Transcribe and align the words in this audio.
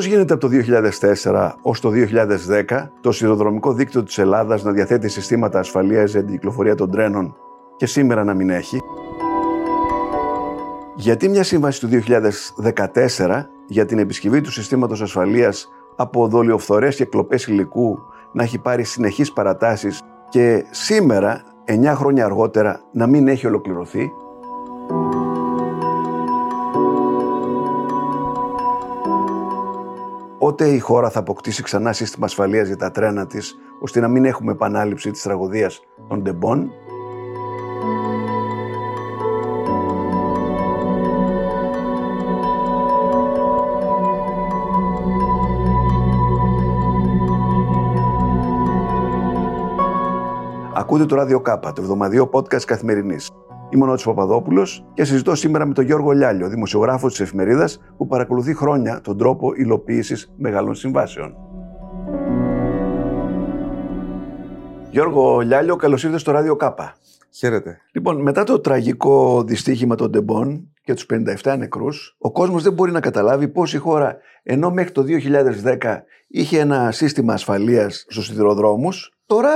Πώς 0.00 0.08
γίνεται 0.08 0.34
από 0.34 0.48
το 0.48 0.54
2004 1.22 1.50
ως 1.62 1.80
το 1.80 1.90
2010 2.68 2.88
το 3.00 3.12
σιδηροδρομικό 3.12 3.72
δίκτυο 3.72 4.02
της 4.02 4.18
Ελλάδας 4.18 4.62
να 4.62 4.72
διαθέτει 4.72 5.08
συστήματα 5.08 5.58
ασφαλείας 5.58 6.10
για 6.10 6.24
την 6.24 6.32
κυκλοφορία 6.32 6.74
των 6.74 6.90
τρένων 6.90 7.36
και 7.76 7.86
σήμερα 7.86 8.24
να 8.24 8.34
μην 8.34 8.50
έχει; 8.50 8.78
Γιατί 10.96 11.28
μια 11.28 11.42
σύμβαση 11.42 11.80
του 11.80 11.88
2014 11.88 13.46
για 13.66 13.84
την 13.84 13.98
επισκευή 13.98 14.40
του 14.40 14.52
συστήματος 14.52 15.02
ασφαλείας 15.02 15.68
από 15.96 16.28
δολιοφθορές 16.28 16.96
και 16.96 17.04
κλοπές 17.04 17.46
υλικού 17.46 17.98
να 18.32 18.42
έχει 18.42 18.58
πάρει 18.58 18.84
συνεχείς 18.84 19.32
παρατάσεις 19.32 20.00
και 20.28 20.64
σήμερα, 20.70 21.42
9 21.64 21.92
χρόνια 21.94 22.24
αργότερα, 22.24 22.80
να 22.92 23.06
μην 23.06 23.28
έχει 23.28 23.46
ολοκληρωθεί; 23.46 24.10
Ότε 30.50 30.68
η 30.68 30.78
χώρα 30.78 31.10
θα 31.10 31.18
αποκτήσει 31.18 31.62
ξανά 31.62 31.92
σύστημα 31.92 32.26
ασφαλείας 32.26 32.66
για 32.66 32.76
τα 32.76 32.90
τρένα 32.90 33.26
της, 33.26 33.56
ώστε 33.80 34.00
να 34.00 34.08
μην 34.08 34.24
έχουμε 34.24 34.52
επανάληψη 34.52 35.10
της 35.10 35.22
τραγωδίας 35.22 35.80
των 36.08 36.22
Ντεμπών. 36.22 36.70
Ακούτε 50.74 51.04
το 51.06 51.14
Ράδιο 51.14 51.40
Κάπα, 51.40 51.72
το 51.72 51.82
εβδομαδιαίο 51.82 52.30
podcast 52.32 52.64
καθημερινής. 52.64 53.30
Είμαι 53.72 53.84
ο 53.84 53.86
Νότης 53.86 54.04
Παπαδόπουλος 54.04 54.84
και 54.94 55.04
συζητώ 55.04 55.34
σήμερα 55.34 55.66
με 55.66 55.74
τον 55.74 55.84
Γιώργο 55.84 56.10
Λιάλιο, 56.10 56.48
δημοσιογράφος 56.48 57.10
της 57.10 57.20
εφημερίδας 57.20 57.80
που 57.96 58.06
παρακολουθεί 58.06 58.54
χρόνια 58.54 59.00
τον 59.00 59.18
τρόπο 59.18 59.52
υλοποίησης 59.54 60.32
μεγάλων 60.36 60.74
συμβάσεων. 60.74 61.36
Γιώργο 64.90 65.40
Λιάλιο, 65.40 65.76
καλώς 65.76 66.02
ήρθατε 66.02 66.20
στο 66.20 66.32
Ράδιο 66.32 66.56
Κάπα. 66.56 66.96
Χαίρετε. 67.30 67.80
Λοιπόν, 67.92 68.22
μετά 68.22 68.44
το 68.44 68.60
τραγικό 68.60 69.42
δυστύχημα 69.42 69.94
των 69.94 70.10
Ντεμπών 70.10 70.72
και 70.82 70.94
τους 70.94 71.06
57 71.42 71.56
νεκρούς, 71.58 72.16
ο 72.18 72.32
κόσμος 72.32 72.62
δεν 72.62 72.72
μπορεί 72.72 72.92
να 72.92 73.00
καταλάβει 73.00 73.48
πώς 73.48 73.74
η 73.74 73.76
χώρα, 73.76 74.16
ενώ 74.42 74.70
μέχρι 74.70 74.92
το 74.92 75.02
2010 75.02 76.04
είχε 76.28 76.58
ένα 76.58 76.90
σύστημα 76.92 77.32
ασφαλείας 77.32 78.04
στους 78.08 78.26
σιδηροδρόμους, 78.26 79.12
τώρα 79.26 79.50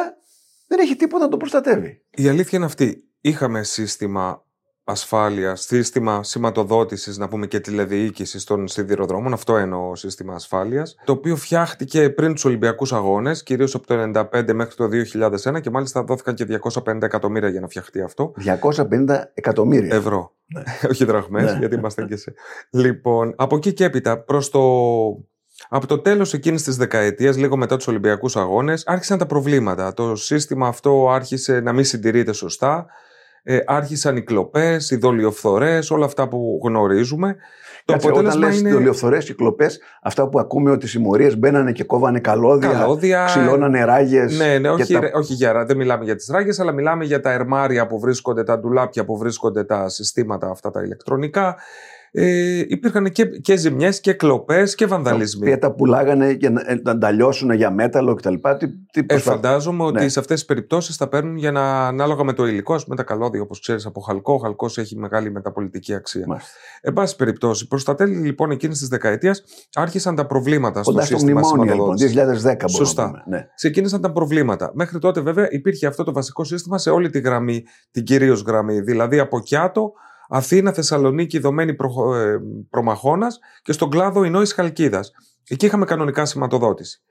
δεν 0.68 0.78
έχει 0.78 0.96
τίποτα 0.96 1.24
να 1.24 1.30
το 1.30 1.36
προστατεύει. 1.36 2.02
Η 2.10 2.28
αλήθεια 2.28 2.58
είναι 2.58 2.66
αυτή. 2.66 3.04
Είχαμε 3.26 3.62
σύστημα 3.62 4.44
ασφάλεια, 4.84 5.54
σύστημα 5.56 6.22
σηματοδότησης, 6.22 7.18
να 7.18 7.28
πούμε 7.28 7.46
και 7.46 7.60
τηλεδιοίκησης 7.60 8.44
των 8.44 8.68
σιδηροδρόμων. 8.68 9.32
Αυτό 9.32 9.56
εννοώ 9.56 9.96
σύστημα 9.96 10.34
ασφάλειας. 10.34 10.96
Το 11.04 11.12
οποίο 11.12 11.36
φτιάχτηκε 11.36 12.10
πριν 12.10 12.34
τους 12.34 12.44
Ολυμπιακούς 12.44 12.92
Αγώνες, 12.92 13.42
κυρίως 13.42 13.74
από 13.74 13.86
το 13.86 13.94
1995 13.94 14.52
μέχρι 14.54 14.74
το 14.74 14.88
2001 14.88 15.60
και 15.60 15.70
μάλιστα 15.70 16.02
δόθηκαν 16.02 16.34
και 16.34 16.44
250 16.44 17.02
εκατομμύρια 17.02 17.48
για 17.48 17.60
να 17.60 17.68
φτιαχτεί 17.68 18.00
αυτό. 18.00 18.32
250 18.36 19.30
εκατομμύρια. 19.34 19.94
Ευρώ. 19.94 20.34
Ναι. 20.46 20.62
Όχι 20.90 21.04
δραχμές, 21.04 21.52
ναι. 21.52 21.58
γιατί 21.58 21.74
είμαστε 21.74 22.04
και 22.04 22.16
σε. 22.16 22.34
Λοιπόν, 22.70 23.34
από 23.36 23.56
εκεί 23.56 23.72
και 23.72 23.84
έπειτα, 23.84 24.18
προς 24.18 24.50
το 24.50 24.60
από 25.68 25.86
το 25.86 25.98
τέλος 25.98 26.32
εκείνης 26.32 26.62
της 26.62 26.76
δεκαετίας, 26.76 27.36
λίγο 27.36 27.56
μετά 27.56 27.76
τους 27.76 27.86
Ολυμπιακούς 27.86 28.36
Αγώνες, 28.36 28.86
άρχισαν 28.86 29.18
τα 29.18 29.26
προβλήματα. 29.26 29.92
Το 29.92 30.16
σύστημα 30.16 30.66
αυτό 30.66 31.10
άρχισε 31.10 31.60
να 31.60 31.72
μην 31.72 31.84
συντηρείται 31.84 32.32
σωστά. 32.32 32.86
Ε, 33.46 33.58
άρχισαν 33.66 34.16
οι 34.16 34.22
κλοπές, 34.22 34.90
οι 34.90 34.96
δολιοφθορές, 34.96 35.90
όλα 35.90 36.04
αυτά 36.04 36.28
που 36.28 36.60
γνωρίζουμε. 36.64 37.36
Κάτσε, 37.84 38.08
το 38.08 38.18
όταν 38.18 38.38
λες 38.38 38.60
είναι... 38.60 38.70
δολιοφθορές 38.70 39.24
και 39.24 39.34
κλοπές, 39.34 39.80
αυτά 40.02 40.28
που 40.28 40.38
ακούμε 40.38 40.70
ότι 40.70 40.84
οι 40.84 40.88
συμμορίες 40.88 41.38
μπαίνανε 41.38 41.72
και 41.72 41.84
κόβανε 41.84 42.20
καλώδια, 42.20 42.70
καλώδια 42.70 43.24
ξυλώνανε 43.24 43.84
ράγες. 43.84 44.38
Ναι, 44.38 44.58
ναι, 44.58 44.70
όχι, 44.70 44.92
τα... 44.92 45.10
όχι 45.14 45.32
για, 45.32 45.64
δεν 45.64 45.76
μιλάμε 45.76 46.04
για 46.04 46.16
τις 46.16 46.28
ράγες, 46.32 46.60
αλλά 46.60 46.72
μιλάμε 46.72 47.04
για 47.04 47.20
τα 47.20 47.32
ερμάρια 47.32 47.86
που 47.86 48.00
βρίσκονται, 48.00 48.42
τα 48.42 48.58
ντουλάπια 48.58 49.04
που 49.04 49.18
βρίσκονται, 49.18 49.64
τα 49.64 49.88
συστήματα 49.88 50.48
αυτά 50.50 50.70
τα 50.70 50.82
ηλεκτρονικά 50.82 51.56
ε, 52.16 52.64
υπήρχαν 52.68 53.12
και, 53.12 53.26
και 53.26 53.56
ζημιές 53.56 54.00
και 54.00 54.12
κλοπές 54.12 54.74
και 54.74 54.86
βανδαλισμοί. 54.86 55.46
Και 55.46 55.56
τα 55.56 55.72
πουλάγανε 55.72 56.30
για 56.30 56.50
να, 56.50 56.62
ε, 56.66 56.80
να 56.82 56.98
τα 56.98 57.10
λιώσουν 57.10 57.50
για 57.50 57.70
μέταλλο 57.70 58.14
κτλ. 58.14 58.34
Τι, 58.58 58.68
τι 59.02 59.06
ε, 59.06 59.18
φαντάζομαι 59.18 59.84
ότι 59.84 60.02
ναι. 60.02 60.08
σε 60.08 60.18
αυτές 60.18 60.36
τις 60.36 60.44
περιπτώσεις 60.44 60.96
θα 60.96 61.08
παίρνουν 61.08 61.36
για 61.36 61.52
να, 61.52 61.86
ανάλογα 61.86 62.24
με 62.24 62.32
το 62.32 62.46
υλικό, 62.46 62.74
ας 62.74 62.84
πούμε 62.84 62.96
τα 62.96 63.02
καλώδια, 63.02 63.42
όπως 63.42 63.60
ξέρεις, 63.60 63.86
από 63.86 64.00
χαλκό. 64.00 64.32
Ο 64.32 64.36
χαλκός 64.36 64.78
έχει 64.78 64.96
μεγάλη 64.96 65.30
μεταπολιτική 65.30 65.94
αξία. 65.94 66.24
Μάλιστα. 66.26 66.50
Εν 66.80 66.92
πάση 66.92 67.16
περιπτώσει, 67.16 67.66
προς 67.68 67.84
τα 67.84 67.94
τέλη 67.94 68.14
λοιπόν 68.14 68.50
εκείνης 68.50 68.78
της 68.78 68.88
δεκαετίας 68.88 69.44
άρχισαν 69.74 70.14
τα 70.14 70.26
προβλήματα 70.26 70.82
στο 70.82 70.92
Κοντά 70.92 71.04
σύστημα 71.04 71.40
λοιπόν, 71.64 71.96
2010 72.44 72.64
Σωστά. 72.68 73.24
Ναι. 73.26 73.46
Ξεκίνησαν 73.54 74.00
τα 74.00 74.12
προβλήματα. 74.12 74.70
Μέχρι 74.74 74.98
τότε 74.98 75.20
βέβαια 75.20 75.50
υπήρχε 75.50 75.86
αυτό 75.86 76.04
το 76.04 76.12
βασικό 76.12 76.44
σύστημα 76.44 76.78
σε 76.78 76.90
όλη 76.90 77.10
τη 77.10 77.20
γραμμή, 77.20 77.64
την 77.90 78.04
κυρίως 78.04 78.42
γραμμή. 78.42 78.80
Δηλαδή 78.80 79.18
από 79.18 79.40
Κιάτο 79.40 79.92
Αθήνα, 80.28 80.72
Θεσσαλονίκη, 80.72 81.38
δομένη 81.38 81.74
προ, 81.74 82.14
ε, 82.14 82.40
προμαχώνας 82.70 83.38
και 83.62 83.72
στον 83.72 83.90
κλάδο 83.90 84.24
Ινόης 84.24 84.52
Χαλκίδας. 84.52 85.12
Εκεί 85.48 85.66
είχαμε 85.66 85.84
κανονικά 85.84 86.24
σηματοδότηση. 86.24 87.02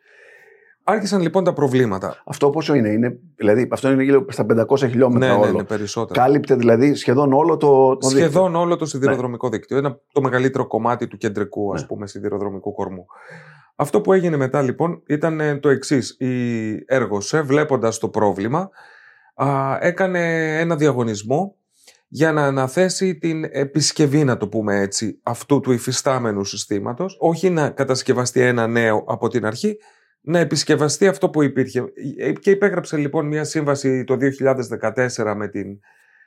Άρχισαν 0.85 1.21
λοιπόν 1.21 1.43
τα 1.43 1.53
προβλήματα. 1.53 2.21
Αυτό 2.25 2.49
πόσο 2.49 2.73
είναι, 2.73 2.89
είναι 2.89 3.19
δηλαδή 3.35 3.67
αυτό 3.71 3.91
είναι 3.91 4.03
γύρω 4.03 4.25
στα 4.29 4.45
500 4.69 4.77
χιλιόμετρα 4.77 5.27
ναι, 5.27 5.33
όλο. 5.33 5.45
Ναι, 5.45 5.51
ναι, 5.51 5.63
περισσότερο. 5.63 6.19
Κάλυπτε 6.19 6.55
δηλαδή 6.55 6.95
σχεδόν 6.95 7.33
όλο 7.33 7.57
το, 7.57 7.97
το 7.97 8.09
Σχεδόν 8.09 8.43
δίκτυο. 8.43 8.59
όλο 8.59 8.75
το 8.75 8.85
σιδηροδρομικό 8.85 9.49
ναι. 9.49 9.55
δίκτυο. 9.55 9.77
Είναι 9.77 9.99
το 10.11 10.21
μεγαλύτερο 10.21 10.67
κομμάτι 10.67 11.07
του 11.07 11.17
κεντρικού 11.17 11.73
ας 11.73 11.81
ναι. 11.81 11.87
πούμε 11.87 12.07
σιδηροδρομικού 12.07 12.73
κορμού. 12.73 13.05
Αυτό 13.75 14.01
που 14.01 14.13
έγινε 14.13 14.37
μετά 14.37 14.61
λοιπόν 14.61 15.03
ήταν 15.07 15.39
ε, 15.39 15.57
το 15.57 15.69
εξής. 15.69 16.15
Η 16.19 16.83
Έργοσε 16.85 17.41
βλέποντας 17.41 17.97
το 17.97 18.09
πρόβλημα 18.09 18.69
α, 19.35 19.77
έκανε 19.79 20.19
ένα 20.59 20.75
διαγωνισμό 20.75 21.55
για 22.15 22.31
να 22.31 22.45
αναθέσει 22.45 23.15
την 23.15 23.43
επισκευή, 23.51 24.23
να 24.23 24.37
το 24.37 24.47
πούμε 24.47 24.79
έτσι, 24.79 25.19
αυτού 25.23 25.59
του 25.59 25.71
υφιστάμενου 25.71 26.43
συστήματος, 26.43 27.17
όχι 27.19 27.49
να 27.49 27.69
κατασκευαστεί 27.69 28.41
ένα 28.41 28.67
νέο 28.67 29.03
από 29.07 29.27
την 29.27 29.45
αρχή, 29.45 29.77
να 30.21 30.39
επισκευαστεί 30.39 31.07
αυτό 31.07 31.29
που 31.29 31.41
υπήρχε. 31.41 31.83
Και 32.39 32.49
υπέγραψε 32.49 32.97
λοιπόν 32.97 33.27
μια 33.27 33.43
σύμβαση 33.43 34.03
το 34.03 34.17
2014 35.15 35.33
με, 35.35 35.47
την, 35.47 35.79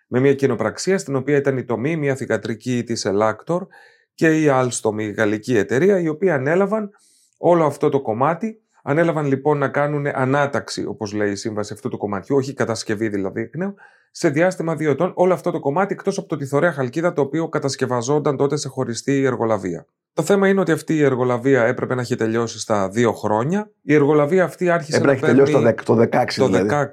με 0.07 0.21
μια 0.21 0.35
κοινοπραξία, 0.35 0.99
στην 0.99 1.17
οποία 1.17 1.37
ήταν 1.37 1.57
η 1.57 1.65
τομή, 1.65 1.97
μια 1.97 2.15
θηγατρική 2.15 2.83
της 2.85 3.05
Ελάκτορ 3.05 3.67
και 4.15 4.43
η 4.43 4.47
Alstom, 4.51 4.99
η 4.99 5.11
γαλλική 5.11 5.57
εταιρεία, 5.57 6.01
οι 6.01 6.09
οποίοι 6.09 6.31
ανέλαβαν 6.31 6.91
όλο 7.39 7.65
αυτό 7.65 7.89
το 7.89 8.01
κομμάτι 8.01 8.61
Ανέλαβαν 8.89 9.27
λοιπόν 9.27 9.59
να 9.59 9.69
κάνουν 9.69 10.07
ανάταξη, 10.07 10.85
όπως 10.87 11.13
λέει 11.13 11.31
η 11.31 11.37
σύμβαση 11.37 11.73
αυτού 11.73 11.89
του 11.89 11.99
κομματιού, 11.99 12.37
όχι 12.37 12.55
κατασκευή 12.55 13.09
δηλαδή 13.09 13.51
νέου, 13.55 13.75
σε 14.11 14.28
διάστημα 14.28 14.77
δύο 14.77 14.91
ετών 14.91 15.12
όλο 15.15 15.33
αυτό 15.33 15.50
το 15.50 15.61
κομμάτι 15.61 15.94
εκτός 15.94 16.19
από 16.19 16.28
το 16.28 16.37
τυθωρέα 16.37 16.72
χαλκίδα 16.72 17.12
το 17.12 17.21
οποίο 17.21 17.49
κατασκευαζόταν 17.49 18.37
τότε 18.37 18.56
σε 18.56 18.69
χωριστή 18.69 19.25
εργολαβία. 19.25 19.87
Το 20.12 20.22
θέμα 20.22 20.49
είναι 20.49 20.61
ότι 20.61 20.72
αυτή 20.72 20.94
η 20.94 21.03
εργολαβία 21.03 21.65
έπρεπε 21.65 21.94
να 21.94 22.00
έχει 22.00 22.15
τελειώσει 22.15 22.59
στα 22.59 22.89
δύο 22.89 23.12
χρόνια. 23.12 23.71
Η 23.83 23.94
εργολαβία 23.94 24.44
αυτή 24.44 24.71
άρχισε 24.71 24.97
έπρεπε 24.97 25.21
να, 25.21 25.33
να 25.33 25.43
έχει 25.43 25.53
τελειώσει 25.53 25.84
το 25.84 26.00
16. 26.00 26.25
Το 26.37 26.47
δηλαδή. 26.47 26.69
16 26.71 26.84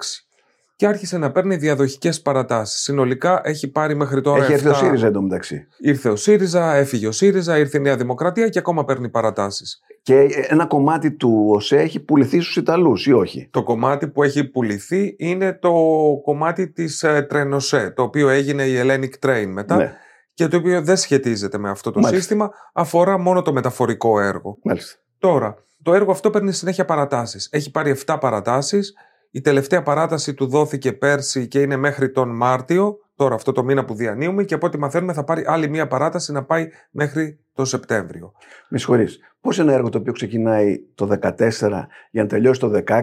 και 0.76 0.86
άρχισε 0.86 1.18
να 1.18 1.30
παίρνει 1.30 1.56
διαδοχικές 1.56 2.22
παρατάσεις. 2.22 2.80
Συνολικά 2.80 3.40
έχει 3.44 3.68
πάρει 3.68 3.94
μέχρι 3.94 4.20
τώρα. 4.20 4.42
Έχει 4.42 4.52
έρθει 4.52 4.68
ο 4.68 4.74
ΣΥΡΙΖΑ 4.74 5.06
εντωμεταξύ. 5.06 5.66
Ήρθε 5.78 6.08
ο 6.08 6.16
ΣΥΡΙΖΑ, 6.16 6.74
έφυγε 6.74 7.06
ο 7.06 7.12
ΣΥΡΙΖΑ, 7.12 7.58
ήρθε 7.58 7.78
η 7.78 7.80
Νέα 7.80 7.96
Δημοκρατία 7.96 8.48
και 8.48 8.58
ακόμα 8.58 8.84
παίρνει 8.84 9.08
παρατάσεις. 9.08 9.80
Και 10.04 10.28
ένα 10.48 10.66
κομμάτι 10.66 11.12
του 11.12 11.46
ΟΣΕ 11.48 11.76
έχει 11.76 12.00
πουληθεί 12.00 12.40
στους 12.40 12.56
Ιταλούς, 12.56 13.06
ή 13.06 13.12
όχι; 13.12 13.48
Το 13.50 13.62
κομμάτι 13.62 14.08
που 14.08 14.22
έχει 14.22 14.44
πουληθεί 14.44 15.16
είναι 15.18 15.52
το 15.52 15.72
κομμάτι 16.22 16.68
της 16.68 17.02
ε, 17.02 17.22
Τρενοσέ, 17.22 17.90
το 17.90 18.02
οποίο 18.02 18.28
έγινε 18.28 18.64
η 18.64 18.80
Hellenic 18.80 19.26
Train 19.26 19.46
μετά. 19.46 19.76
Ναι. 19.76 19.92
Και 20.34 20.48
το 20.48 20.56
οποίο 20.56 20.82
δεν 20.82 20.96
σχετίζεται 20.96 21.58
με 21.58 21.70
αυτό 21.70 21.90
το 21.90 22.00
Μάλιστα. 22.00 22.20
σύστημα, 22.20 22.50
αφορά 22.72 23.18
μόνο 23.18 23.42
το 23.42 23.52
μεταφορικό 23.52 24.20
έργο. 24.20 24.58
Μάλιστα. 24.62 24.98
Τώρα, 25.18 25.54
το 25.82 25.94
έργο 25.94 26.10
αυτό 26.10 26.30
παίρνει 26.30 26.52
συνέχεια 26.52 26.84
παρατάσεις. 26.84 27.48
Έχει 27.52 27.70
πάρει 27.70 27.96
7 28.06 28.16
παρατάσεις 28.20 28.94
η 29.34 29.40
τελευταία 29.40 29.82
παράταση 29.82 30.34
του 30.34 30.46
δόθηκε 30.46 30.92
πέρσι 30.92 31.48
και 31.48 31.60
είναι 31.60 31.76
μέχρι 31.76 32.10
τον 32.10 32.36
Μάρτιο, 32.36 32.98
τώρα 33.16 33.34
αυτό 33.34 33.52
το 33.52 33.64
μήνα 33.64 33.84
που 33.84 33.94
διανύουμε, 33.94 34.44
και 34.44 34.54
από 34.54 34.66
ό,τι 34.66 34.78
μαθαίνουμε 34.78 35.12
θα 35.12 35.24
πάρει 35.24 35.44
άλλη 35.46 35.68
μία 35.68 35.86
παράταση 35.86 36.32
να 36.32 36.44
πάει 36.44 36.68
μέχρι 36.90 37.43
το 37.54 37.64
Σεπτέμβριο. 37.64 38.32
Με 38.68 38.78
συγχωρείς. 38.78 39.18
Πώς 39.40 39.58
ένα 39.58 39.72
έργο 39.72 39.88
το 39.88 39.98
οποίο 39.98 40.12
ξεκινάει 40.12 40.78
το 40.94 41.18
2014 41.22 41.48
για 42.10 42.22
να 42.22 42.26
τελειώσει 42.26 42.60
το 42.60 42.82
2016, 42.86 43.02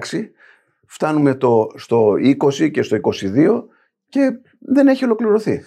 φτάνουμε 0.88 1.36
το, 1.36 1.68
στο 1.76 2.14
20 2.14 2.72
και 2.72 2.82
στο 2.82 2.98
22 3.02 3.64
και 4.10 4.32
δεν 4.60 4.88
έχει 4.88 5.04
ολοκληρωθεί; 5.04 5.62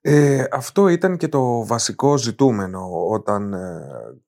Ε, 0.00 0.44
αυτό 0.50 0.88
ήταν 0.88 1.16
και 1.16 1.28
το 1.28 1.66
βασικό 1.66 2.16
ζητούμενο 2.16 3.08
όταν 3.08 3.52
ε, 3.52 3.80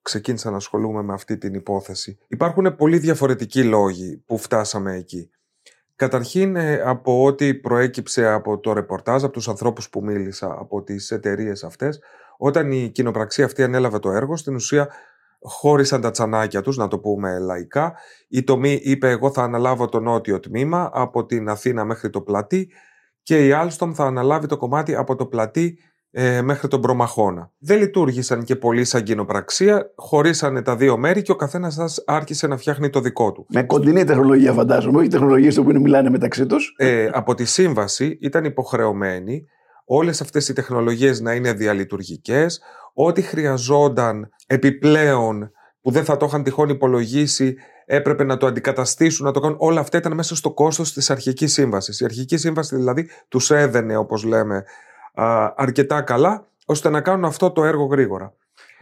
ξεκίνησα 0.02 0.50
να 0.50 0.56
ασχολούμαι 0.56 1.02
με 1.02 1.12
αυτή 1.12 1.38
την 1.38 1.54
υπόθεση. 1.54 2.18
Υπάρχουν 2.28 2.76
πολύ 2.76 2.98
διαφορετικοί 2.98 3.64
λόγοι 3.64 4.22
που 4.26 4.38
φτάσαμε 4.38 4.94
εκεί. 4.94 5.30
Καταρχήν 5.96 6.56
ε, 6.56 6.80
από 6.80 7.24
ό,τι 7.24 7.54
προέκυψε 7.54 8.26
από 8.26 8.58
το 8.58 8.72
ρεπορτάζ, 8.72 9.24
από 9.24 9.32
τους 9.32 9.48
ανθρώπους 9.48 9.88
που 9.88 10.04
μίλησα, 10.04 10.56
από 10.58 10.82
τις 10.82 11.10
εταιρείες 11.10 11.64
αυτές, 11.64 12.00
όταν 12.38 12.72
η 12.72 12.90
κοινοπραξία 12.90 13.44
αυτή 13.44 13.62
ανέλαβε 13.62 13.98
το 13.98 14.10
έργο, 14.10 14.36
στην 14.36 14.54
ουσία 14.54 14.88
χώρισαν 15.40 16.00
τα 16.00 16.10
τσανάκια 16.10 16.62
τους, 16.62 16.76
να 16.76 16.88
το 16.88 16.98
πούμε 16.98 17.38
λαϊκά. 17.38 17.92
Η 18.28 18.42
τομή 18.42 18.80
είπε 18.82 19.08
εγώ 19.08 19.30
θα 19.30 19.42
αναλάβω 19.42 19.88
το 19.88 20.00
νότιο 20.00 20.40
τμήμα 20.40 20.90
από 20.92 21.26
την 21.26 21.48
Αθήνα 21.48 21.84
μέχρι 21.84 22.10
το 22.10 22.20
πλατή 22.20 22.70
και 23.22 23.46
η 23.46 23.50
Alstom 23.54 23.90
θα 23.94 24.04
αναλάβει 24.04 24.46
το 24.46 24.56
κομμάτι 24.56 24.94
από 24.94 25.14
το 25.14 25.26
πλατή 25.26 25.78
ε, 26.10 26.42
μέχρι 26.42 26.68
τον 26.68 26.80
Προμαχώνα. 26.80 27.50
Δεν 27.58 27.78
λειτουργήσαν 27.78 28.44
και 28.44 28.56
πολύ 28.56 28.84
σαν 28.84 29.02
κοινοπραξία, 29.02 29.92
χωρίσανε 29.96 30.62
τα 30.62 30.76
δύο 30.76 30.96
μέρη 30.96 31.22
και 31.22 31.32
ο 31.32 31.36
καθένας 31.36 31.74
σας 31.74 32.02
άρχισε 32.06 32.46
να 32.46 32.56
φτιάχνει 32.56 32.90
το 32.90 33.00
δικό 33.00 33.32
του. 33.32 33.46
Με 33.48 33.62
κοντινή 33.62 34.04
τεχνολογία, 34.04 34.52
φαντάζομαι, 34.52 34.98
όχι 34.98 35.08
τεχνολογίες 35.08 35.54
που 35.54 35.80
μιλάνε 35.80 36.10
μεταξύ 36.10 36.46
τους. 36.46 36.74
Ε, 36.76 37.08
από 37.12 37.34
τη 37.34 37.44
σύμβαση 37.44 38.18
ήταν 38.20 38.44
υποχρεωμένοι 38.44 39.46
όλες 39.84 40.20
αυτές 40.20 40.48
οι 40.48 40.52
τεχνολογίες 40.52 41.20
να 41.20 41.34
είναι 41.34 41.52
διαλειτουργικές, 41.52 42.60
ό,τι 42.94 43.22
χρειαζόταν 43.22 44.28
επιπλέον 44.46 45.50
που 45.80 45.90
δεν 45.90 46.04
θα 46.04 46.16
το 46.16 46.26
είχαν 46.26 46.42
τυχόν 46.42 46.68
υπολογίσει, 46.68 47.56
έπρεπε 47.86 48.24
να 48.24 48.36
το 48.36 48.46
αντικαταστήσουν, 48.46 49.26
να 49.26 49.32
το 49.32 49.40
κάνουν. 49.40 49.56
Όλα 49.60 49.80
αυτά 49.80 49.98
ήταν 49.98 50.14
μέσα 50.14 50.36
στο 50.36 50.52
κόστος 50.52 50.92
της 50.92 51.10
αρχικής 51.10 51.52
σύμβασης. 51.52 52.00
Η 52.00 52.04
αρχική 52.04 52.36
σύμβαση 52.36 52.76
δηλαδή 52.76 53.08
τους 53.28 53.50
έδαινε, 53.50 53.96
όπως 53.96 54.24
λέμε, 54.24 54.64
αρκετά 55.56 56.02
καλά, 56.02 56.48
ώστε 56.66 56.88
να 56.88 57.00
κάνουν 57.00 57.24
αυτό 57.24 57.50
το 57.50 57.64
έργο 57.64 57.84
γρήγορα. 57.84 58.34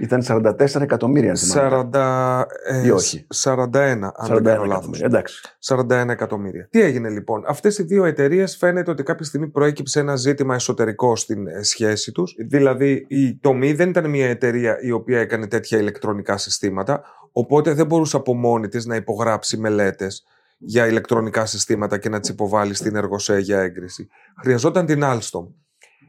Ήταν 0.02 0.22
44 0.28 0.80
εκατομμύρια, 0.80 1.34
40, 1.54 2.44
ε, 2.66 2.86
Ή 2.86 2.90
όχι. 2.90 3.26
41, 3.34 4.12
αν 4.14 4.28
41 4.28 4.32
δεν 4.32 4.44
κάνω 4.44 4.64
λάθος. 4.64 5.02
Εντάξει. 5.02 5.40
41 5.58 6.08
εκατομμύρια. 6.08 6.68
Τι 6.70 6.80
έγινε 6.80 7.08
λοιπόν; 7.08 7.44
Αυτές 7.46 7.78
οι 7.78 7.82
δύο 7.82 8.04
εταιρείες 8.04 8.56
φαίνεται 8.56 8.90
ότι 8.90 9.02
κάποια 9.02 9.24
στιγμή 9.24 9.48
προέκυψε 9.48 10.00
ένα 10.00 10.16
ζήτημα 10.16 10.54
εσωτερικό 10.54 11.16
στην 11.16 11.46
ε, 11.46 11.62
σχέση 11.62 12.12
τους. 12.12 12.34
Δηλαδή 12.48 13.06
η 13.08 13.36
τομή 13.36 13.72
δεν 13.72 13.88
ήταν 13.88 14.10
μια 14.10 14.28
εταιρεία 14.28 14.78
η 14.80 14.90
οποία 14.90 15.20
έκανε 15.20 15.46
τέτοια 15.46 15.78
ηλεκτρονικά 15.78 16.36
συστήματα, 16.36 17.02
οπότε 17.32 17.72
δεν 17.72 17.86
μπορούσε 17.86 18.16
από 18.16 18.34
μόνη 18.34 18.68
της 18.68 18.86
να 18.86 18.96
υπογράψει 18.96 19.56
μελέτες 19.56 20.24
για 20.58 20.86
ηλεκτρονικά 20.86 21.46
συστήματα 21.46 21.98
και 21.98 22.08
να 22.08 22.20
τις 22.20 22.28
υποβάλει 22.28 22.74
στην 22.74 22.96
εργοσέ 22.96 23.38
για 23.38 23.60
έγκριση. 23.60 24.08
Χρειαζόταν 24.42 24.86
την 24.86 25.00
Alstom. 25.04 25.46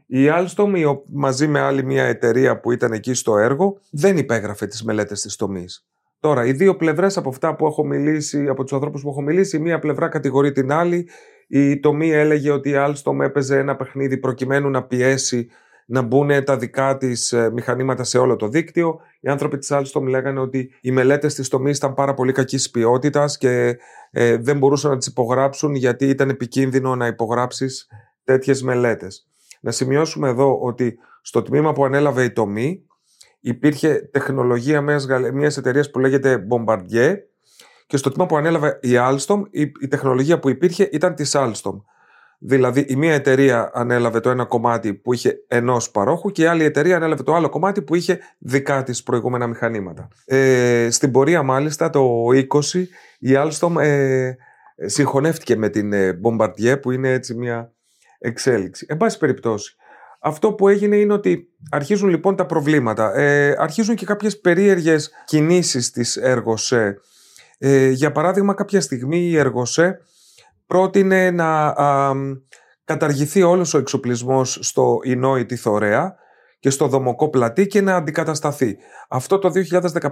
Η 0.06 0.26
Alstom 0.30 0.72
μαζί 1.12 1.46
με 1.46 1.60
άλλη 1.60 1.84
μια 1.84 2.04
εταιρεία 2.04 2.60
που 2.60 2.70
ήταν 2.70 2.92
εκεί 2.92 3.14
στο 3.14 3.38
έργο 3.38 3.78
δεν 3.90 4.16
υπέγραφε 4.16 4.66
τις 4.66 4.82
μελέτες 4.82 5.20
της 5.20 5.36
τομής. 5.36 5.86
Τώρα, 6.20 6.46
οι 6.46 6.52
δύο 6.52 6.76
πλευρές 6.76 7.16
από 7.16 7.28
αυτά 7.28 7.56
που 7.56 7.66
έχω 7.66 7.84
μιλήσει, 7.84 8.48
από 8.48 8.62
τους 8.62 8.72
ανθρώπους 8.72 9.02
που 9.02 9.08
έχω 9.08 9.22
μιλήσει, 9.22 9.56
η 9.56 9.60
μία 9.60 9.78
πλευρά 9.78 10.08
κατηγορεί 10.08 10.52
την 10.52 10.72
άλλη. 10.72 11.08
Η 11.48 11.80
τομή 11.80 12.10
έλεγε 12.10 12.50
ότι 12.50 12.70
η 12.70 12.74
Alstom 12.76 13.20
έπαιζε 13.20 13.58
ένα 13.58 13.76
παιχνίδι 13.76 14.18
προκειμένου 14.18 14.70
να 14.70 14.82
πιέσει 14.82 15.48
να 15.86 16.02
μπουν 16.02 16.44
τα 16.44 16.56
δικά 16.56 16.96
της 16.96 17.32
ε, 17.32 17.50
μηχανήματα 17.50 18.04
σε 18.04 18.18
όλο 18.18 18.36
το 18.36 18.48
δίκτυο. 18.48 19.00
Οι 19.20 19.28
άνθρωποι 19.28 19.58
της 19.58 19.68
Alstom 19.72 20.02
λέγανε 20.02 20.40
ότι 20.40 20.70
οι 20.80 20.90
μελέτες 20.90 21.34
της 21.34 21.48
τομής 21.48 21.76
ήταν 21.76 21.94
πάρα 21.94 22.14
πολύ 22.14 22.32
κακής 22.32 22.70
ποιότητας 22.70 23.38
και 23.38 23.76
ε, 24.10 24.36
δεν 24.36 24.58
μπορούσαν 24.58 24.90
να 24.90 24.96
τις 24.96 25.06
υπογράψουν 25.06 25.74
γιατί 25.74 26.08
ήταν 26.08 26.28
επικίνδυνο 26.28 26.96
να 26.96 27.06
υπογράψεις 27.06 27.86
τέτοιες 28.24 28.62
μελέτες. 28.62 29.28
Να 29.64 29.70
σημειώσουμε 29.70 30.28
εδώ 30.28 30.58
ότι 30.60 30.98
στο 31.22 31.42
τμήμα 31.42 31.72
που 31.72 31.84
ανέλαβε 31.84 32.24
η 32.24 32.30
τομή 32.30 32.82
υπήρχε 33.40 34.08
τεχνολογία 34.12 34.80
μιας, 34.80 35.06
μιας 35.32 35.56
εταιρείας 35.56 35.90
που 35.90 35.98
λέγεται 35.98 36.46
Bombardier 36.50 37.14
και 37.86 37.96
στο 37.96 38.10
τμήμα 38.10 38.28
που 38.28 38.36
ανέλαβε 38.36 38.78
η 38.82 38.90
Alstom 38.92 39.42
η, 39.50 39.88
τεχνολογία 39.88 40.38
που 40.38 40.48
υπήρχε 40.48 40.88
ήταν 40.92 41.14
της 41.14 41.32
Alstom. 41.34 41.82
Δηλαδή 42.38 42.80
η 42.88 42.96
μία 42.96 43.14
εταιρεία 43.14 43.70
ανέλαβε 43.74 44.20
το 44.20 44.30
ένα 44.30 44.44
κομμάτι 44.44 44.94
που 44.94 45.12
είχε 45.12 45.44
ενός 45.48 45.90
παρόχου 45.90 46.30
και 46.30 46.42
η 46.42 46.46
άλλη 46.46 46.64
εταιρεία 46.64 46.96
ανέλαβε 46.96 47.22
το 47.22 47.34
άλλο 47.34 47.48
κομμάτι 47.48 47.82
που 47.82 47.94
είχε 47.94 48.18
δικά 48.38 48.82
της 48.82 49.02
προηγούμενα 49.02 49.46
μηχανήματα. 49.46 50.08
Ε, 50.24 50.88
στην 50.90 51.10
πορεία 51.10 51.42
μάλιστα 51.42 51.90
το 51.90 52.26
20 52.28 52.84
η 53.18 53.30
Alstom 53.30 53.80
ε, 53.80 54.32
συγχωνεύτηκε 54.76 55.56
με 55.56 55.68
την 55.68 55.92
ε, 55.92 56.20
Bombardier 56.22 56.80
που 56.82 56.90
είναι 56.90 57.12
έτσι 57.12 57.34
μια 57.34 57.74
εξέλιξη. 58.18 58.86
Εν 58.88 58.96
πάση 58.96 59.18
περιπτώσει, 59.18 59.76
αυτό 60.20 60.52
που 60.52 60.68
έγινε 60.68 60.96
είναι 60.96 61.12
ότι 61.12 61.48
αρχίζουν 61.70 62.08
λοιπόν 62.08 62.36
τα 62.36 62.46
προβλήματα. 62.46 63.14
Ε, 63.14 63.54
αρχίζουν 63.58 63.94
και 63.94 64.06
κάποιες 64.06 64.40
περίεργες 64.40 65.10
κινήσεις 65.24 65.90
της 65.90 66.16
Εργοσέ. 66.16 66.96
Ε, 67.58 67.88
για 67.88 68.12
παράδειγμα, 68.12 68.54
κάποια 68.54 68.80
στιγμή 68.80 69.18
η 69.18 69.36
Εργοσέ 69.36 69.98
πρότεινε 70.66 71.30
να 71.30 71.74
καταργηθεί 72.84 73.42
όλος 73.42 73.74
ο 73.74 73.78
εξοπλισμός 73.78 74.58
στο 74.62 74.98
Ινόη 75.02 75.46
Θωρέα 75.56 76.14
και 76.58 76.70
στο 76.70 76.86
Δομοκό 76.86 77.28
Πλατή 77.28 77.66
και 77.66 77.80
να 77.80 77.96
αντικατασταθεί. 77.96 78.76
Αυτό 79.08 79.38
το 79.38 79.50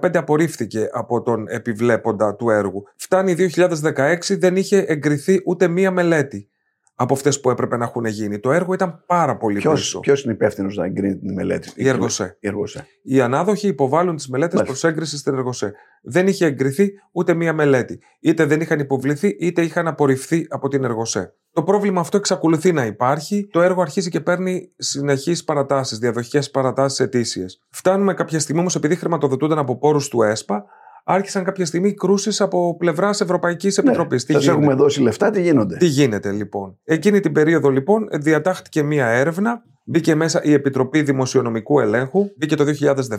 2015 0.00 0.16
απορρίφθηκε 0.16 0.88
από 0.92 1.22
τον 1.22 1.48
επιβλέποντα 1.48 2.34
του 2.34 2.50
έργου. 2.50 2.82
Φτάνει 2.96 3.34
2016, 3.56 4.16
δεν 4.38 4.56
είχε 4.56 4.78
εγκριθεί 4.78 5.42
ούτε 5.44 5.68
μία 5.68 5.90
μελέτη 5.90 6.51
από 6.94 7.14
αυτές 7.14 7.40
που 7.40 7.50
έπρεπε 7.50 7.76
να 7.76 7.84
έχουν 7.84 8.04
γίνει. 8.04 8.38
Το 8.38 8.52
έργο 8.52 8.72
ήταν 8.72 9.02
πάρα 9.06 9.36
πολύ 9.36 9.58
ποιος, 9.58 9.80
πίσω. 9.80 10.00
Ποιος 10.00 10.24
είναι 10.24 10.32
υπεύθυνος 10.32 10.76
να 10.76 10.84
εγκρίνει 10.84 11.18
την 11.18 11.32
μελέτη, 11.32 11.72
η 11.74 11.88
Εργοσέ. 11.88 12.36
Η 12.40 12.46
Εργοσέ. 12.46 12.86
Οι 13.02 13.20
ανάδοχοι 13.20 13.68
υποβάλλουν 13.68 14.16
τις 14.16 14.28
μελέτες 14.28 14.62
προς 14.62 14.84
έγκριση 14.84 15.16
στην 15.18 15.34
Εργοσέ. 15.34 15.72
Δεν 16.02 16.26
είχε 16.26 16.46
εγκριθεί 16.46 16.90
ούτε 17.12 17.34
μία 17.34 17.52
μελέτη. 17.52 18.00
Είτε 18.20 18.44
δεν 18.44 18.60
είχαν 18.60 18.78
υποβληθεί, 18.78 19.36
είτε 19.40 19.62
είχαν 19.62 19.86
απορριφθεί 19.86 20.46
από 20.48 20.68
την 20.68 20.84
Εργοσέ. 20.84 21.34
Το 21.52 21.62
πρόβλημα 21.62 22.00
αυτό 22.00 22.16
εξακολουθεί 22.16 22.72
να 22.72 22.84
υπάρχει. 22.86 23.48
Το 23.52 23.62
έργο 23.62 23.82
αρχίζει 23.82 24.10
και 24.10 24.20
παίρνει 24.20 24.72
συνεχείς 24.76 25.44
παρατάσεις, 25.44 25.98
διαδοχικές 25.98 26.50
παρατάσεις 26.50 27.00
ετήσιες. 27.00 27.62
Φτάνουμε 27.70 28.14
κάποια 28.14 28.38
στιγμή 28.38 28.60
όμως, 28.60 28.74
επειδή 28.74 28.96
χρηματοδοτούνταν 28.96 29.58
από 29.58 29.78
πόρους 29.78 30.08
του 30.08 30.22
ΕΣΠΑ, 30.22 30.64
άρχισαν 31.04 31.44
κάποια 31.44 31.66
στιγμή 31.66 31.94
κρούσεις 31.94 32.40
από 32.40 32.76
πλευράς 32.76 33.20
Ευρωπαϊκής 33.20 33.78
Επιτροπής. 33.78 34.28
Ναι, 34.28 34.34
Σας 34.34 34.48
έχουμε 34.48 34.74
δώσει 34.74 35.00
λεφτά, 35.00 35.30
τι 35.30 35.40
γίνονται; 35.40 35.76
Τι 35.76 35.86
γίνεται 35.86 36.30
λοιπόν; 36.30 36.78
Εκείνη 36.84 37.20
την 37.20 37.32
περίοδο 37.32 37.70
λοιπόν 37.70 38.08
διατάχθηκε 38.12 38.82
μία 38.82 39.06
έρευνα. 39.06 39.62
Μπήκε 39.84 40.14
μέσα 40.14 40.42
η 40.42 40.52
Επιτροπή 40.52 41.02
Δημοσιονομικού 41.02 41.80
Ελέγχου. 41.80 42.30
Μπήκε 42.36 42.56
το 42.56 42.64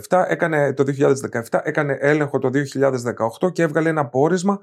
2007, 0.08 0.24
έκανε 0.28 0.72
το 0.72 0.84
2017, 1.50 1.60
έκανε 1.62 1.96
έλεγχο 2.00 2.38
το 2.38 2.50
2018 3.42 3.52
και 3.52 3.62
έβγαλε 3.62 3.88
ένα 3.88 4.06
πόρισμα 4.06 4.60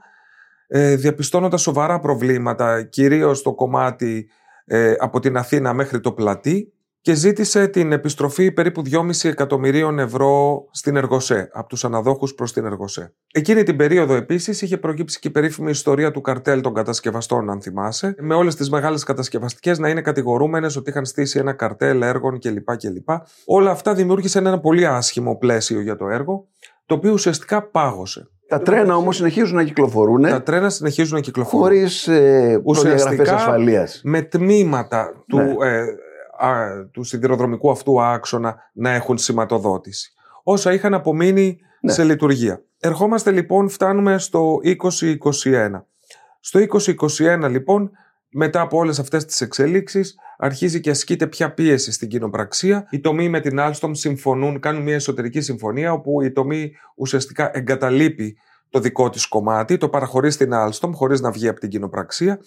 ε, 0.68 0.96
διαπιστώνοντας 0.96 1.62
σοβαρά 1.62 2.00
προβλήματα, 2.00 2.84
κυρίως 2.84 3.38
στο 3.38 3.54
κομμάτι 3.54 4.30
ε, 4.66 4.94
από 4.98 5.20
την 5.20 5.38
Αθήνα 5.38 5.74
μέχρι 5.74 6.00
το 6.00 6.12
πλατή 6.12 6.74
και 7.02 7.14
ζήτησε 7.14 7.68
την 7.68 7.92
επιστροφή 7.92 8.52
περίπου 8.52 8.82
2,5 8.92 9.30
εκατομμυρίων 9.30 10.00
ευρώ 10.00 10.66
στην 10.72 10.96
Εργοσέ, 10.96 11.50
από 11.54 11.68
τους 11.68 11.86
αναδόχους 11.86 12.34
προς 12.34 12.54
την 12.54 12.66
Εργοσέ. 12.66 13.14
Εκείνη 13.34 13.64
την 13.64 13.78
περίοδο 13.78 14.14
επίσης 14.14 14.62
είχε 14.62 14.78
προκύψει 14.78 15.20
και 15.20 15.28
η 15.28 15.32
περίφημη 15.32 15.70
ιστορία 15.70 16.12
του 16.12 16.22
καρτέλ 16.22 16.62
των 16.62 16.74
κατασκευαστών, 16.74 17.50
αν 17.50 17.62
θυμάσαι, 17.62 18.16
με 18.20 18.34
όλες 18.36 18.56
τις 18.56 18.70
μεγάλες 18.70 19.04
κατασκευαστικές 19.04 19.80
να 19.80 19.90
είναι 19.90 20.02
κατηγορούμενες 20.02 20.76
ότι 20.76 20.90
είχαν 20.90 21.06
στήσει 21.06 21.40
ένα 21.40 21.54
καρτέλ 21.54 22.02
έργων 22.02 22.40
κλπ. 22.40 22.78
κλπ. 22.78 23.10
Όλα 23.46 23.72
αυτά 23.72 23.94
δημιούργησαν 23.94 24.46
ένα 24.46 24.60
πολύ 24.60 24.86
άσχημο 24.86 25.36
πλαίσιο 25.38 25.82
για 25.82 25.96
το 25.96 26.08
έργο, 26.08 26.48
το 26.86 26.96
οποίο 26.96 27.12
ουσιαστικά 27.12 27.62
πάγωσε. 27.62 28.30
Τα 28.48 28.62
τρένα 28.62 28.96
όμως 28.96 29.16
συνεχίζουν 29.16 29.56
να 29.56 29.64
κυκλοφορούν. 29.64 30.22
Τα 30.22 30.44
τρένα 30.44 30.70
συνεχίζουν 30.70 31.16
να 31.16 31.22
κυκλοφορούν. 31.22 31.66
Χωρίς 31.66 32.08
ε, 32.08 32.62
ασφαλείας. 33.28 34.02
Με 34.04 34.22
τμήματα 34.22 35.24
του, 35.28 35.38
ναι. 35.38 35.70
ε, 35.70 35.84
του 36.92 37.04
σιδηροδρομικού 37.04 37.72
αυτού 37.72 38.02
άξονα 38.02 38.56
να 38.74 38.90
έχουν 38.90 39.18
σηματοδότηση. 39.18 40.14
Όσα 40.44 40.74
είχαν 40.74 40.94
απομείνει 40.94 41.60
ναι. 41.82 41.92
σε 41.92 42.04
λειτουργία. 42.04 42.64
Ερχόμαστε 42.80 43.32
λοιπόν, 43.32 43.70
φτάνουμε 43.70 44.18
στο 44.18 44.60
2021. 44.64 45.82
Στο 46.40 46.60
2021 47.18 47.50
λοιπόν, 47.50 47.92
μετά 48.30 48.62
από 48.62 48.78
όλες 48.78 49.00
αυτές 49.00 49.26
τις 49.26 49.42
εξελίξεις, 49.42 50.16
αρχίζει 50.38 50.80
και 50.80 50.90
ασκείται 50.90 51.28
πια 51.28 51.54
πίεση 51.54 51.92
στην 51.92 52.08
κοινοπραξία. 52.08 52.88
Οι 52.90 53.00
τομεί 53.00 53.30
με 53.30 53.40
την 53.40 53.58
Alstom 53.60 53.90
συμφωνούν, 53.92 54.60
κάνουν 54.60 54.82
μια 54.82 54.96
εσωτερική 54.96 55.42
συμφωνία, 55.42 55.92
όπου 55.92 56.22
η 56.22 56.32
τομή 56.32 56.72
ουσιαστικά 56.96 57.52
εγκαταλείπει 57.54 58.38
το 58.70 58.80
δικό 58.80 59.10
της 59.10 59.28
κομμάτι, 59.28 59.78
το 59.78 59.90
παραχωρεί 59.90 60.32
στην 60.32 60.52
Alstom 60.54 60.90
χωρίς 60.94 61.22
να 61.22 61.32
βγει 61.32 61.48
από 61.48 61.60
την 61.60 61.70
κοινοπραξία 61.70 62.40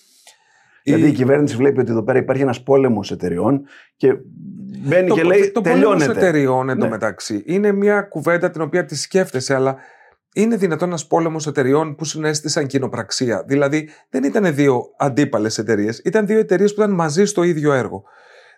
γιατί 0.85 1.07
η... 1.07 1.13
κυβέρνηση 1.13 1.57
βλέπει 1.57 1.81
ότι 1.81 1.91
εδώ 1.91 2.03
πέρα 2.03 2.19
υπάρχει 2.19 2.43
ένας 2.43 2.63
πόλεμος 2.63 3.11
εταιριών 3.11 3.63
και 3.97 4.17
μπαίνει 4.87 5.09
το, 5.09 5.15
και 5.15 5.23
λέει 5.23 5.51
το 5.51 5.61
τελειώνεται. 5.61 6.07
Το 6.07 6.13
πόλεμο 6.13 6.27
εταιριών 6.27 6.69
εντωμεταξύ 6.69 7.35
ναι. 7.35 7.55
είναι 7.55 7.73
μια 7.73 8.03
κουβέντα 8.03 8.51
την 8.51 8.61
οποία 8.61 8.85
τη 8.85 8.97
σκέφτεσαι, 8.97 9.55
αλλά 9.55 9.77
είναι 10.35 10.57
δυνατόν 10.57 10.89
ένας 10.89 11.07
πόλεμος 11.07 11.47
εταιριών 11.47 11.95
που 11.95 12.05
συνέστησαν 12.05 12.67
κοινοπραξία; 12.67 13.45
Δηλαδή 13.47 13.89
δεν 14.11 14.25
ήταν 14.25 14.55
δύο 14.55 14.83
αντίπαλες 14.99 15.59
εταιρείες, 15.59 15.99
ήταν 16.05 16.27
δύο 16.27 16.39
εταιρείες 16.39 16.75
που 16.75 16.81
ήταν 16.81 16.95
μαζί 16.95 17.25
στο 17.25 17.43
ίδιο 17.43 17.73
έργο. 17.73 18.03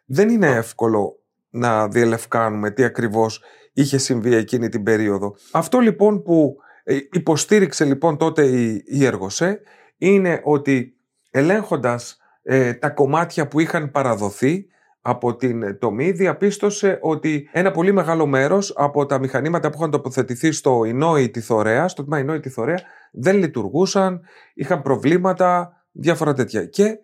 Δεν 0.07 0.29
είναι 0.29 0.47
εύκολο 0.47 1.21
να 1.51 1.89
διελευκάνουμε 1.89 2.71
τι 2.71 2.85
ακριβώς 2.85 3.43
είχε 3.73 3.99
συμβεί 3.99 4.35
εκείνη 4.35 4.69
την 4.69 4.83
περίοδο. 4.83 5.35
Αυτό 5.53 5.79
λοιπόν 5.79 6.23
που 6.23 6.57
ε, 6.85 6.97
υποστήριξε 7.13 7.85
λοιπόν 7.85 8.17
τότε 8.17 8.47
η, 8.47 8.83
η 8.87 9.05
Εργοσέ 9.05 9.61
είναι 9.97 10.41
ότι 10.45 10.96
ελέγχοντας 11.37 12.19
ε, 12.43 12.75
τα 12.75 12.91
κομμάτια 12.91 13.49
που 13.49 13.61
είχαν 13.61 13.91
παραδοθεί 13.91 14.67
από 15.01 15.37
την 15.37 15.79
τομή 15.79 16.11
διαπίστωσε 16.11 16.99
ότι 17.03 17.49
ένα 17.53 17.71
πολύ 17.71 17.93
μεγάλο 17.93 18.27
μέρος 18.27 18.73
από 18.77 19.07
τα 19.07 19.19
μηχανήματα 19.19 19.71
που 19.71 19.77
είχαν 19.79 19.91
τοποθετηθεί 19.91 20.53
στο 20.53 20.85
Ινόη 20.85 21.33
Θωρέα, 21.41 21.89
στο 21.89 22.05
τμήμα 22.05 22.19
Ινόη 22.19 22.41
Θωρέα, 22.41 22.81
δεν 23.13 23.37
λειτουργούσαν, 23.37 24.21
είχαν 24.55 24.83
προβλήματα, 24.83 25.81
διάφορα 25.93 26.33
τέτοια. 26.33 26.65
Και 26.65 26.99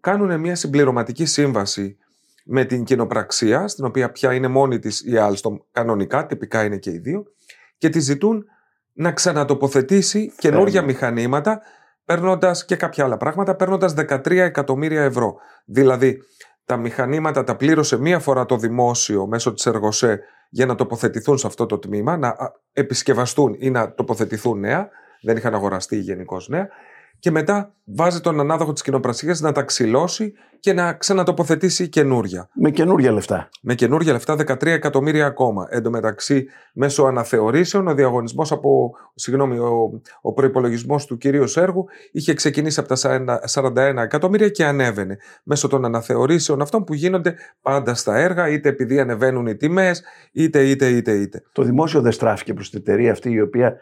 κάνουν 0.00 0.40
μια 0.40 0.54
συμπληρωματική 0.54 1.24
σύμβαση 1.24 1.96
με 2.44 2.64
την 2.64 2.84
κοινοπραξία, 2.84 3.68
στην 3.68 3.84
οποία 3.84 4.10
πια 4.10 4.34
είναι 4.34 4.48
μόνη 4.48 4.78
της 4.78 5.00
η 5.00 5.12
Alstom 5.14 5.56
κανονικά, 5.72 6.26
τυπικά 6.26 6.64
είναι 6.64 6.76
και 6.76 6.90
οι 6.90 6.98
δύο, 6.98 7.24
και 7.78 7.88
τη 7.88 8.00
ζητούν 8.00 8.44
να 8.92 9.12
ξανατοποθετήσει 9.12 10.32
καινούργια 10.38 10.82
μηχανήματα, 10.82 11.62
παίρνοντας 12.06 12.64
και 12.64 12.76
κάποια 12.76 13.04
άλλα 13.04 13.16
πράγματα, 13.16 13.54
παίρνοντας 13.54 13.94
13 13.94 14.30
εκατομμύρια 14.30 15.02
ευρώ. 15.02 15.34
Δηλαδή, 15.64 16.18
τα 16.64 16.76
μηχανήματα 16.76 17.44
τα 17.44 17.56
πλήρωσε 17.56 17.98
μία 17.98 18.18
φορά 18.18 18.46
το 18.46 18.56
δημόσιο 18.56 19.26
μέσω 19.26 19.52
της 19.52 19.66
Εργοσέ 19.66 20.20
για 20.50 20.66
να 20.66 20.74
τοποθετηθούν 20.74 21.38
σε 21.38 21.46
αυτό 21.46 21.66
το 21.66 21.78
τμήμα, 21.78 22.16
να 22.16 22.36
επισκευαστούν 22.72 23.56
ή 23.58 23.70
να 23.70 23.94
τοποθετηθούν 23.94 24.60
νέα, 24.60 24.88
δεν 25.22 25.36
είχαν 25.36 25.54
αγοραστεί 25.54 25.96
γενικώς 25.96 26.48
νέα, 26.48 26.68
και 27.18 27.30
μετά 27.30 27.74
βάζει 27.84 28.20
τον 28.20 28.40
ανάδοχο 28.40 28.72
της 28.72 28.82
κοινοπρασίας 28.82 29.40
να 29.40 29.52
τα 29.52 29.62
ξυλώσει 29.62 30.32
και 30.60 30.72
να 30.72 30.92
ξανατοποθετήσει 30.92 31.88
καινούρια. 31.88 32.48
Με 32.52 32.70
καινούρια 32.70 33.12
λεφτά. 33.12 33.48
Με 33.62 33.74
καινούρια 33.74 34.12
λεφτά, 34.12 34.34
13 34.34 34.66
εκατομμύρια 34.66 35.26
ακόμα. 35.26 35.66
Εν 35.70 35.82
τω 35.82 35.90
μεταξύ, 35.90 36.46
μέσω 36.72 37.02
αναθεωρήσεων, 37.02 37.88
ο 37.88 37.94
διαγωνισμός 37.94 38.52
από. 38.52 38.94
Συγγνώμη, 39.14 39.58
ο, 39.58 40.00
ο 40.20 40.32
προπολογισμό 40.32 41.00
του 41.06 41.16
κυρίου 41.16 41.46
Σέργου 41.46 41.84
είχε 42.12 42.34
ξεκινήσει 42.34 42.80
από 42.80 42.88
τα 42.94 43.20
41 43.52 43.76
εκατομμύρια 43.76 44.48
και 44.48 44.64
ανέβαινε. 44.64 45.18
Μέσω 45.42 45.68
των 45.68 45.84
αναθεωρήσεων 45.84 46.62
αυτών 46.62 46.84
που 46.84 46.94
γίνονται 46.94 47.34
πάντα 47.62 47.94
στα 47.94 48.16
έργα, 48.16 48.48
είτε 48.48 48.68
επειδή 48.68 49.00
ανεβαίνουν 49.00 49.46
οι 49.46 49.56
τιμές, 49.56 50.02
είτε, 50.32 50.68
είτε, 50.68 50.88
είτε, 50.88 51.12
είτε. 51.12 51.42
Το 51.52 51.62
δημόσιο 51.62 52.00
δεν 52.00 52.12
στράφηκε 52.12 52.54
προς 52.54 52.70
την 52.70 52.80
εταιρεία 52.80 53.12
αυτή 53.12 53.30
η 53.30 53.40
οποία 53.40 53.76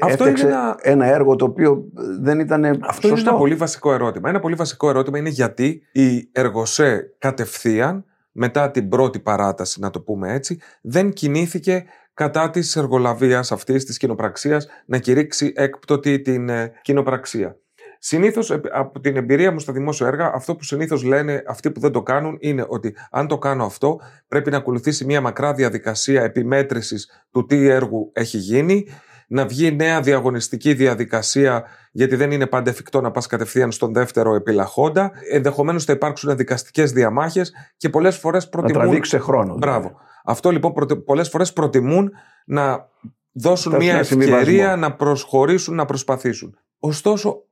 αυτό 0.00 0.28
είναι 0.28 0.40
ένα... 0.40 0.78
ένα 0.80 1.06
έργο 1.06 1.36
το 1.36 1.44
οποίο 1.44 1.84
δεν 2.20 2.38
ήταν 2.40 2.64
Αυτό 2.64 3.08
είναι 3.08 3.20
ένα 3.20 3.34
πολύ 3.34 3.54
βασικό 3.54 3.92
ερώτημα. 3.92 4.28
Ένα 4.28 4.40
πολύ 4.40 4.54
βασικό 4.54 4.88
ερώτημα 4.88 5.18
είναι 5.18 5.28
γιατί 5.28 5.82
η 5.92 6.28
Εργοσέ 6.32 7.14
κατευθείαν 7.18 8.04
μετά 8.32 8.70
την 8.70 8.88
πρώτη 8.88 9.20
παράταση, 9.20 9.80
να 9.80 9.90
το 9.90 10.00
πούμε 10.00 10.32
έτσι, 10.32 10.60
δεν 10.82 11.12
κινήθηκε 11.12 11.84
κατά 12.14 12.50
της 12.50 12.76
εργολαβίας 12.76 13.52
αυτής 13.52 13.84
της 13.84 13.96
κοινοπραξίας 13.96 14.66
να 14.86 14.98
κηρύξει 14.98 15.52
έκπτωτη 15.56 16.20
την 16.20 16.48
ε, 16.48 16.72
κοινοπραξία. 16.82 17.58
Συνήθως, 17.98 18.50
από 18.72 19.00
την 19.00 19.16
εμπειρία 19.16 19.52
μου 19.52 19.58
στα 19.58 19.72
δημόσια 19.72 20.06
έργα, 20.06 20.32
αυτό 20.34 20.56
που 20.56 20.64
συνήθως 20.64 21.02
λένε 21.02 21.42
αυτοί 21.46 21.70
που 21.70 21.80
δεν 21.80 21.92
το 21.92 22.02
κάνουν 22.02 22.36
είναι 22.40 22.64
ότι 22.68 22.96
αν 23.10 23.26
το 23.26 23.38
κάνω 23.38 23.64
αυτό, 23.64 24.00
πρέπει 24.28 24.50
να 24.50 24.56
ακολουθήσει 24.56 25.04
μια 25.04 25.20
μακρά 25.20 25.54
διαδικασία 25.54 26.22
επιμέτρησης 26.22 27.26
του 27.30 27.46
τι 27.46 27.68
έργου 27.68 28.10
έχει 28.12 28.38
γίνει, 28.38 28.86
να 29.28 29.46
βγει 29.46 29.72
νέα 29.72 30.00
διαγωνιστική 30.00 30.74
διαδικασία, 30.74 31.64
γιατί 31.92 32.16
δεν 32.16 32.30
είναι 32.30 32.46
πάντα 32.46 32.70
εφικτό 32.70 33.00
να 33.00 33.10
πας 33.10 33.26
κατευθείαν 33.26 33.72
στον 33.72 33.92
δεύτερο 33.92 34.34
επιλαχόντα. 34.34 35.12
Ενδεχομένως 35.30 35.84
θα 35.84 35.92
υπάρξουν 35.92 36.36
δικαστικές 36.36 36.92
διαμάχες 36.92 37.52
και 37.76 37.88
πολλές 37.88 38.16
φορές 38.16 38.48
προτιμούν. 38.48 38.78
Να 38.78 38.84
τραβήξει 38.84 39.18
χρόνο. 39.18 39.54
Δηλαδή. 39.54 39.58
Μπράβο. 39.58 39.96
Αυτό 40.24 40.50
λοιπόν 40.50 40.72
πολλές 41.04 41.28
φορές 41.28 41.52
προτιμούν 41.52 42.10
να 42.44 42.88
δώσουν 43.32 43.76
μια 43.76 43.98
ευκαιρία 43.98 44.76
να 44.76 44.94
προσχωρήσουν, 44.94 45.74
να 45.74 45.84
προσπαθήσουν. 45.84 46.58
Ωστόσο, 46.78 47.42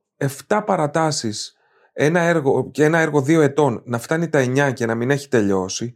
7 0.48 0.62
παρατάσεις 0.66 1.56
ένα 1.92 2.20
έργο, 2.20 2.70
και 2.70 2.84
ένα 2.84 2.98
έργο 2.98 3.20
δύο 3.20 3.40
ετών 3.40 3.82
να 3.84 3.98
φτάνει 3.98 4.28
τα 4.28 4.40
9 4.40 4.72
και 4.72 4.86
να 4.86 4.94
μην 4.94 5.10
έχει 5.10 5.28
τελειώσει, 5.28 5.94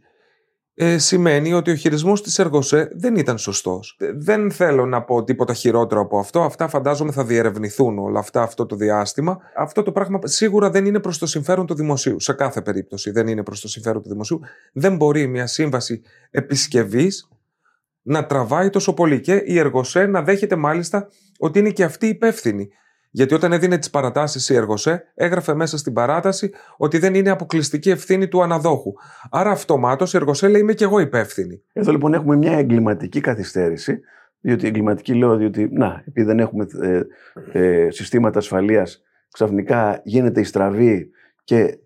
ε, 0.79 0.97
σημαίνει 0.97 1.53
ότι 1.53 1.71
ο 1.71 1.75
χειρισμός 1.75 2.21
της 2.21 2.39
Εργοσέ 2.39 2.89
δεν 2.93 3.15
ήταν 3.15 3.37
σωστός. 3.37 3.97
Δεν 4.15 4.51
θέλω 4.51 4.85
να 4.85 5.03
πω 5.03 5.23
τίποτα 5.23 5.53
χειρότερο 5.53 6.01
από 6.01 6.19
αυτό. 6.19 6.41
Αυτά 6.41 6.67
φαντάζομαι 6.67 7.11
θα 7.11 7.23
διερευνηθούν 7.23 7.99
όλα 7.99 8.19
αυτά 8.19 8.41
αυτό 8.41 8.65
το 8.65 8.75
διάστημα. 8.75 9.37
Αυτό 9.55 9.83
το 9.83 9.91
πράγμα 9.91 10.19
σίγουρα 10.23 10.69
δεν 10.69 10.85
είναι 10.85 10.99
προς 10.99 11.17
το 11.17 11.25
συμφέρον 11.25 11.65
του 11.65 11.75
δημοσίου. 11.75 12.19
Σε 12.19 12.33
κάθε 12.33 12.61
περίπτωση 12.61 13.11
δεν 13.11 13.27
είναι 13.27 13.43
προς 13.43 13.61
το 13.61 13.67
συμφέρον 13.67 14.01
του 14.01 14.09
δημοσίου. 14.09 14.39
Δεν 14.73 14.95
μπορεί 14.95 15.27
μια 15.27 15.47
σύμβαση 15.47 16.01
επισκευής 16.31 17.29
να 18.01 18.25
τραβάει 18.25 18.69
τόσο 18.69 18.93
πολύ. 18.93 19.19
Και 19.19 19.41
η 19.45 19.57
Εργοσέ 19.57 20.05
να 20.05 20.21
δέχεται 20.21 20.55
μάλιστα 20.55 21.09
ότι 21.39 21.59
είναι 21.59 21.69
και 21.69 21.83
αυτή 21.83 22.07
υπεύθυνη 22.07 22.69
γιατί 23.17 23.33
όταν 23.33 23.51
έδινε 23.51 23.77
τις 23.77 23.89
παρατάσεις 23.89 24.49
η 24.49 24.55
Εργοσέ, 24.55 25.11
έγραφε 25.15 25.53
μέσα 25.53 25.77
στην 25.77 25.93
παράταση 25.93 26.51
ότι 26.77 26.97
δεν 26.97 27.15
είναι 27.15 27.29
αποκλειστική 27.29 27.89
ευθύνη 27.89 28.27
του 28.27 28.43
αναδόχου. 28.43 28.93
Άρα 29.29 29.51
αυτομάτως 29.51 30.13
η 30.13 30.17
Εργοσέ 30.17 30.47
λέει: 30.47 30.61
Είμαι 30.61 30.73
και 30.73 30.83
εγώ 30.83 30.99
υπεύθυνη. 30.99 31.61
Εδώ 31.73 31.91
λοιπόν 31.91 32.13
έχουμε 32.13 32.35
μια 32.35 32.57
εγκληματική 32.57 33.21
καθυστέρηση. 33.21 33.99
Διότι 34.41 34.67
εγκληματική 34.67 35.13
λέω 35.13 35.29
ότι, 35.29 35.69
να, 35.71 36.03
επειδή 36.07 36.27
δεν 36.27 36.39
έχουμε 36.39 36.65
ε, 36.81 37.01
ε, 37.51 37.91
συστήματα 37.91 38.39
ασφαλείας, 38.39 39.03
ξαφνικά 39.31 40.01
γίνεται 40.03 40.39
η 40.39 40.43
στραβή 40.43 41.11
και 41.47 41.57
ε, 41.57 41.79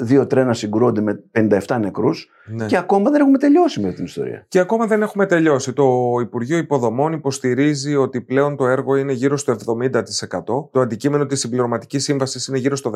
δύο 0.00 0.26
τρένα 0.26 0.54
συγκρούονται 0.54 1.00
με 1.00 1.22
57 1.66 1.78
νεκρούς 1.80 2.30
ναι. 2.46 2.66
και 2.66 2.76
ακόμα 2.76 3.10
δεν 3.10 3.20
έχουμε 3.20 3.38
τελειώσει 3.38 3.80
με 3.80 3.92
την 3.92 4.04
ιστορία. 4.04 4.44
Και 4.48 4.58
ακόμα 4.58 4.86
δεν 4.86 5.02
έχουμε 5.02 5.26
τελειώσει. 5.26 5.72
Το 5.72 6.18
Υπουργείο 6.20 6.56
Υποδομών 6.56 7.12
υποστηρίζει 7.12 7.96
ότι 7.96 8.20
πλέον 8.20 8.56
το 8.56 8.66
έργο 8.66 8.96
είναι 8.96 9.12
γύρω 9.12 9.36
στο 9.36 9.56
70%. 9.80 9.90
Το 10.70 10.80
αντικείμενο 10.80 11.26
της 11.26 11.40
συμπληρωματικής 11.40 12.04
σύμβασης 12.04 12.46
είναι 12.46 12.58
γύρω 12.58 12.76
στο 12.76 12.92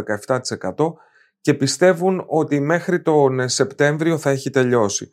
17% 0.75 0.93
και 1.41 1.55
πιστεύουν 1.55 2.25
ότι 2.27 2.61
μέχρι 2.61 3.03
τον 3.03 3.49
Σεπτέμβριο 3.49 4.19
θα 4.19 4.31
έχει 4.31 4.51
τελειώσει. 4.51 5.11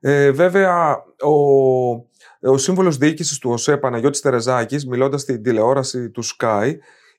Ε, 0.00 0.30
βέβαια, 0.30 1.04
ο, 1.20 2.50
ο 2.50 2.56
σύμβολος 2.56 2.96
διοίκησης 2.96 3.38
του 3.38 3.50
ΟΣΕ 3.50 3.76
Παναγιώτης 3.76 4.20
Τερεζάκης, 4.20 4.86
μιλώντας 4.86 5.20
στην 5.20 5.42
τηλεόραση 5.42 6.10
του 6.10 6.22
Sky, 6.24 6.72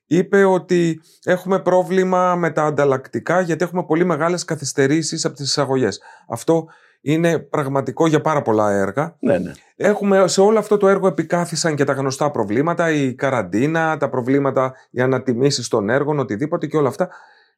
είπε 0.06 0.44
ότι 0.44 1.00
έχουμε 1.24 1.58
πρόβλημα 1.60 2.34
με 2.34 2.50
τα 2.50 2.62
ανταλλακτικά 2.62 3.40
γιατί 3.40 3.64
έχουμε 3.64 3.84
πολύ 3.84 4.04
μεγάλες 4.04 4.44
καθυστερήσεις 4.44 5.24
από 5.24 5.34
τις 5.34 5.46
εισαγωγές. 5.46 6.00
Αυτό 6.28 6.66
είναι 7.00 7.38
πραγματικό 7.38 8.06
για 8.06 8.20
πάρα 8.20 8.42
πολλά 8.42 8.70
έργα. 8.70 9.16
Ναι, 9.20 9.38
ναι. 9.38 9.52
Έχουμε, 9.76 10.28
σε 10.28 10.40
όλο 10.40 10.58
αυτό 10.58 10.76
το 10.76 10.88
έργο 10.88 11.06
επικάθισαν 11.06 11.74
και 11.74 11.84
τα 11.84 11.92
γνωστά 11.92 12.30
προβλήματα, 12.30 12.90
η 12.90 13.14
καραντίνα, 13.14 13.96
τα 13.96 14.08
προβλήματα, 14.08 14.74
οι 14.90 15.00
ανατιμήσεις 15.00 15.68
των 15.68 15.88
έργων, 15.88 16.18
οτιδήποτε 16.18 16.66
και 16.66 16.76
όλα 16.76 16.88
αυτά. 16.88 17.08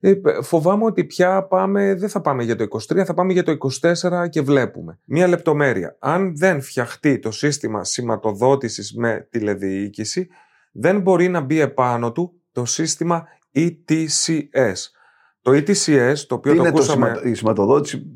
Ε, 0.01 0.15
φοβάμαι 0.43 0.85
ότι 0.85 1.05
πια 1.05 1.43
πάμε, 1.43 1.95
δεν 1.95 2.09
θα 2.09 2.21
πάμε 2.21 2.43
για 2.43 2.57
το 2.57 2.67
23, 2.95 3.05
θα 3.05 3.15
πάμε 3.15 3.33
για 3.33 3.43
το 3.43 3.57
24 3.81 4.29
και 4.29 4.41
βλέπουμε. 4.41 4.99
Μία 5.05 5.27
λεπτομέρεια. 5.29 5.97
Αν 5.99 6.37
δεν 6.37 6.63
φτιαχτεί 6.63 7.19
το 7.19 7.31
σύστημα 7.31 7.85
σηματοδότησης 7.85 8.95
με 8.95 9.27
τηλεδιοίκηση, 9.31 10.29
δεν 10.79 11.01
μπορεί 11.01 11.29
να 11.29 11.41
μπει 11.41 11.61
επάνω 11.61 12.13
του 12.13 12.41
το 12.53 12.65
σύστημα 12.65 13.25
ETCS. 13.55 14.91
Το 15.43 15.53
ETCS, 15.53 16.15
το 16.27 16.35
οποίο 16.35 16.53
Τι 16.53 16.59
το 16.59 16.65
είναι 16.65 16.69
ακούσαμε... 16.69 17.13
Το 17.23 17.29
η 17.29 17.35
σηματοδότηση, 17.35 18.07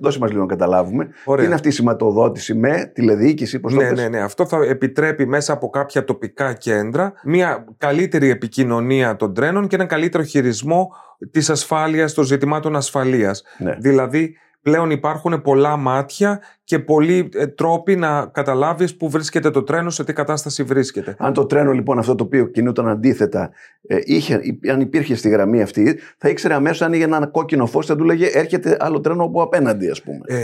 δώσε 0.00 0.18
μας 0.18 0.30
λίγο 0.30 0.40
να 0.40 0.46
καταλάβουμε. 0.46 1.08
Ωραία. 1.24 1.40
Τι 1.40 1.44
είναι 1.44 1.54
αυτή 1.54 1.68
η 1.68 1.70
σηματοδότηση 1.70 2.54
με 2.54 2.90
τηλεδιοίκηση, 2.94 3.60
πώς 3.60 3.74
ναι, 3.74 3.88
το 3.88 3.94
ναι, 3.94 4.08
ναι. 4.08 4.20
Αυτό 4.20 4.46
θα 4.46 4.64
επιτρέπει 4.64 5.26
μέσα 5.26 5.52
από 5.52 5.68
κάποια 5.70 6.04
τοπικά 6.04 6.52
κέντρα 6.52 7.12
μια 7.24 7.64
καλύτερη 7.78 8.28
επικοινωνία 8.30 9.16
των 9.16 9.34
τρένων 9.34 9.66
και 9.66 9.74
ένα 9.74 9.84
καλύτερο 9.84 10.22
χειρισμό 10.22 10.90
της 11.30 11.50
ασφάλειας, 11.50 12.14
των 12.14 12.24
ζητημάτων 12.24 12.76
ασφαλείας. 12.76 13.42
Ναι. 13.58 13.76
Δηλαδή, 13.80 14.36
πλέον 14.62 14.90
υπάρχουν 14.90 15.42
πολλά 15.42 15.76
μάτια 15.76 16.40
και 16.70 16.78
πολλοί 16.78 17.28
ε, 17.34 17.46
τρόποι 17.46 17.96
να 17.96 18.26
καταλάβεις 18.26 18.96
πού 18.96 19.10
βρίσκεται 19.10 19.50
το 19.50 19.62
τρένο, 19.62 19.90
σε 19.90 20.04
τι 20.04 20.12
κατάσταση 20.12 20.62
βρίσκεται. 20.62 21.14
Αν 21.18 21.32
το 21.32 21.46
τρένο 21.46 21.72
λοιπόν 21.72 21.98
αυτό 21.98 22.14
το 22.14 22.24
οποίο 22.24 22.46
κινούταν 22.46 22.88
αντίθετα, 22.88 23.50
ε, 23.86 23.98
είχε, 24.04 24.40
αν 24.72 24.80
υπήρχε 24.80 25.14
στη 25.14 25.28
γραμμή 25.28 25.62
αυτή, 25.62 25.98
θα 26.18 26.28
ήξερε 26.28 26.54
αμέσως 26.54 26.82
αν 26.82 26.92
είχε 26.92 27.04
ένα 27.04 27.26
κόκκινο 27.26 27.66
φως, 27.66 27.86
θα 27.86 27.96
του 27.96 28.04
λέγε 28.04 28.26
Έρχεται 28.26 28.76
άλλο 28.80 29.00
τρένο 29.00 29.24
από 29.24 29.42
απέναντι, 29.42 29.90
ας 29.90 30.02
πούμε. 30.02 30.18
Ε, 30.26 30.38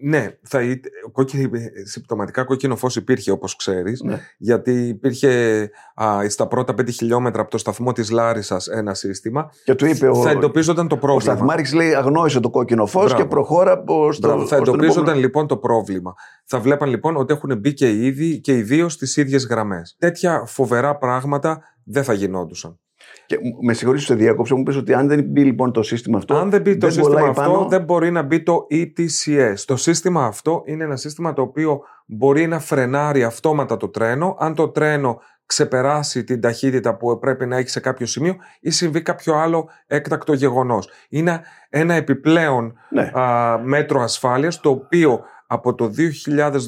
ναι, 0.00 0.28
θα, 0.42 0.60
κόκκινο, 1.12 1.50
συμπτωματικά 1.84 2.44
κόκκινο 2.44 2.76
φως 2.76 2.96
υπήρχε 2.96 3.30
όπως 3.30 3.56
ξέρεις, 3.56 4.02
Ναι. 4.02 4.20
γιατί 4.38 4.72
υπήρχε 4.72 5.62
α, 5.94 6.28
στα 6.28 6.46
πρώτα 6.46 6.74
5 6.80 6.88
χιλιόμετρα 6.92 7.40
από 7.42 7.50
το 7.50 7.58
σταθμό 7.58 7.92
της 7.92 8.10
Λάρισας 8.10 8.66
ένα 8.66 8.94
σύστημα. 8.94 9.50
Και 9.64 9.74
του 9.74 9.86
είπε 9.86 10.08
ο, 10.08 10.14
θα 10.14 10.30
εντοπίζονταν 10.30 10.88
το 10.88 10.94
ο 10.94 10.98
πρόβλημα. 10.98 11.34
Σταθμάρχη 11.34 11.76
λέει 11.76 11.94
αγνόησε 11.94 12.40
το 12.40 12.50
κόκκινο 12.50 12.86
φως 12.86 13.04
Μπράβο. 13.04 13.22
και 13.22 13.28
προχώρα 13.28 13.78
προς 13.78 14.20
το. 14.20 14.28
Μπράβο, 14.28 14.46
θα 14.46 14.56
προς 14.56 14.68
τον 14.68 14.74
εντοπίζονταν 14.74 15.02
επόμενο. 15.02 15.26
λοιπόν 15.26 15.46
το 15.48 15.56
πρόβλημα. 15.56 16.14
Θα 16.44 16.60
βλέπαν 16.60 16.88
λοιπόν 16.88 17.16
ότι 17.16 17.32
έχουν 17.32 17.58
μπει 17.58 17.74
και 17.74 17.90
οι 17.90 18.06
ίδιοι 18.06 18.40
και 18.40 18.56
οι 18.56 18.62
δύο 18.62 18.88
στις 18.88 19.16
ίδιες 19.16 19.46
γραμμές. 19.46 19.96
Τέτοια 19.98 20.44
φοβερά 20.46 20.96
πράγματα 20.96 21.60
δεν 21.84 22.04
θα 22.04 22.12
γινόντουσαν. 22.12 22.78
Και 23.26 23.38
με 23.60 23.72
συγχωρείτε, 23.72 24.04
σε 24.04 24.14
διάκοψα, 24.14 24.56
μου 24.56 24.62
πει 24.62 24.76
ότι 24.76 24.94
αν 24.94 25.08
δεν 25.08 25.24
μπει 25.24 25.44
λοιπόν 25.44 25.72
το 25.72 25.82
σύστημα 25.82 26.18
αυτό. 26.18 26.34
Αν 26.34 26.50
δεν 26.50 26.60
μπει 26.60 26.76
το 26.76 26.86
σύστημα 26.86 27.08
κολλάει 27.08 27.28
αυτό, 27.28 27.42
πάνω. 27.42 27.68
δεν 27.68 27.82
μπορεί 27.82 28.10
να 28.10 28.22
μπει 28.22 28.42
το 28.42 28.66
ETCS. 28.70 29.54
Το 29.64 29.76
σύστημα 29.76 30.24
αυτό 30.24 30.62
είναι 30.66 30.84
ένα 30.84 30.96
σύστημα 30.96 31.32
το 31.32 31.42
οποίο 31.42 31.80
μπορεί 32.06 32.46
να 32.46 32.58
φρενάρει 32.58 33.24
αυτόματα 33.24 33.76
το 33.76 33.88
τρένο. 33.88 34.36
Αν 34.38 34.54
το 34.54 34.68
τρένο 34.68 35.20
ξεπεράσει 35.46 36.24
την 36.24 36.40
ταχύτητα 36.40 36.96
που 36.96 37.18
πρέπει 37.18 37.46
να 37.46 37.56
έχει 37.56 37.68
σε 37.68 37.80
κάποιο 37.80 38.06
σημείο 38.06 38.36
ή 38.60 38.70
συμβεί 38.70 39.02
κάποιο 39.02 39.34
άλλο 39.34 39.68
έκτακτο 39.86 40.32
γεγονός. 40.32 40.88
Είναι 41.08 41.40
ένα 41.68 41.94
επιπλέον 41.94 42.74
Ναι. 42.90 43.10
α, 43.14 43.58
μέτρο 43.62 44.00
ασφάλειας 44.00 44.60
το 44.60 44.70
οποίο 44.70 45.20
από 45.50 45.74
το 45.74 45.90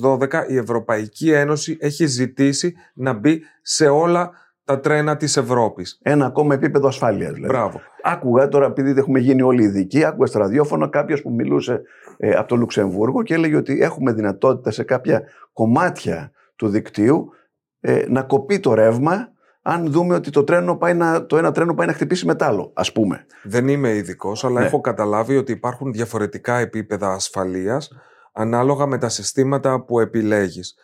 2012 0.03 0.45
η 0.49 0.57
Ευρωπαϊκή 0.57 1.31
Ένωση 1.33 1.77
έχει 1.81 2.07
ζητήσει 2.07 2.75
να 2.95 3.13
μπει 3.13 3.43
σε 3.63 3.89
όλα 3.89 4.31
τα 4.65 4.81
τρένα 4.81 5.17
της 5.17 5.37
Ευρώπης. 5.37 5.99
Ένα 6.03 6.27
ακόμα 6.27 6.55
επίπεδο 6.55 6.89
ασφάλειας. 6.89 7.33
Δηλαδή. 7.33 7.53
Μπράβο. 7.53 7.81
Άκουγα 8.03 8.49
τώρα, 8.49 8.67
επειδή 8.67 8.99
έχουμε 8.99 9.19
γίνει 9.19 9.43
όλοι 9.43 9.63
ειδικοί, 9.63 10.05
άκουγα 10.05 10.27
στο 10.27 10.39
ραδιόφωνο 10.39 10.89
κάποιος 10.89 11.23
που 11.23 11.31
μιλούσε 11.31 11.83
ε, 12.17 12.31
από 12.31 12.49
το 12.49 12.57
Λουξεμβούργο 12.57 13.23
και 13.23 13.35
έλεγε 13.35 13.57
ότι 13.57 13.79
έχουμε 13.83 14.13
δυνατότητα 14.13 14.71
σε 14.71 14.83
κάποια 14.83 15.23
κομμάτια 15.53 16.31
του 16.57 16.69
δικτύου 16.69 17.29
ε, 17.81 18.05
να 18.09 18.23
κοπεί 18.23 18.61
το 18.61 18.75
ρεύμα 18.75 19.29
αν 19.63 19.91
δούμε 19.91 20.15
ότι 20.15 20.31
το, 20.31 20.45
τρένο 20.45 20.77
πάει 20.77 20.95
να, 20.95 21.27
το 21.27 21.37
ένα 21.37 21.53
τρένο 21.53 21.75
πάει 21.75 21.87
να 21.87 21.93
χτυπήσει 21.93 22.27
μετάλλο, 22.27 22.71
ας 22.75 22.93
πούμε. 22.93 23.27
Δεν 23.43 23.69
είμαι 23.69 23.95
ειδικός, 23.95 24.45
αλλά 24.45 24.61
Ναι. 24.61 24.67
έχω 24.67 24.81
καταλάβει 24.81 25.37
ότι 25.37 25.53
υπάρχουν 25.53 25.93
διαφορετικά 25.93 26.59
επίπεδα 26.59 27.13
ασφαλείας 27.13 27.91
ανάλογα 28.33 28.87
με 28.87 28.99
τα 28.99 29.09
συστήματα 29.09 29.85
που 29.85 30.01
επιλέγεις. 30.01 30.75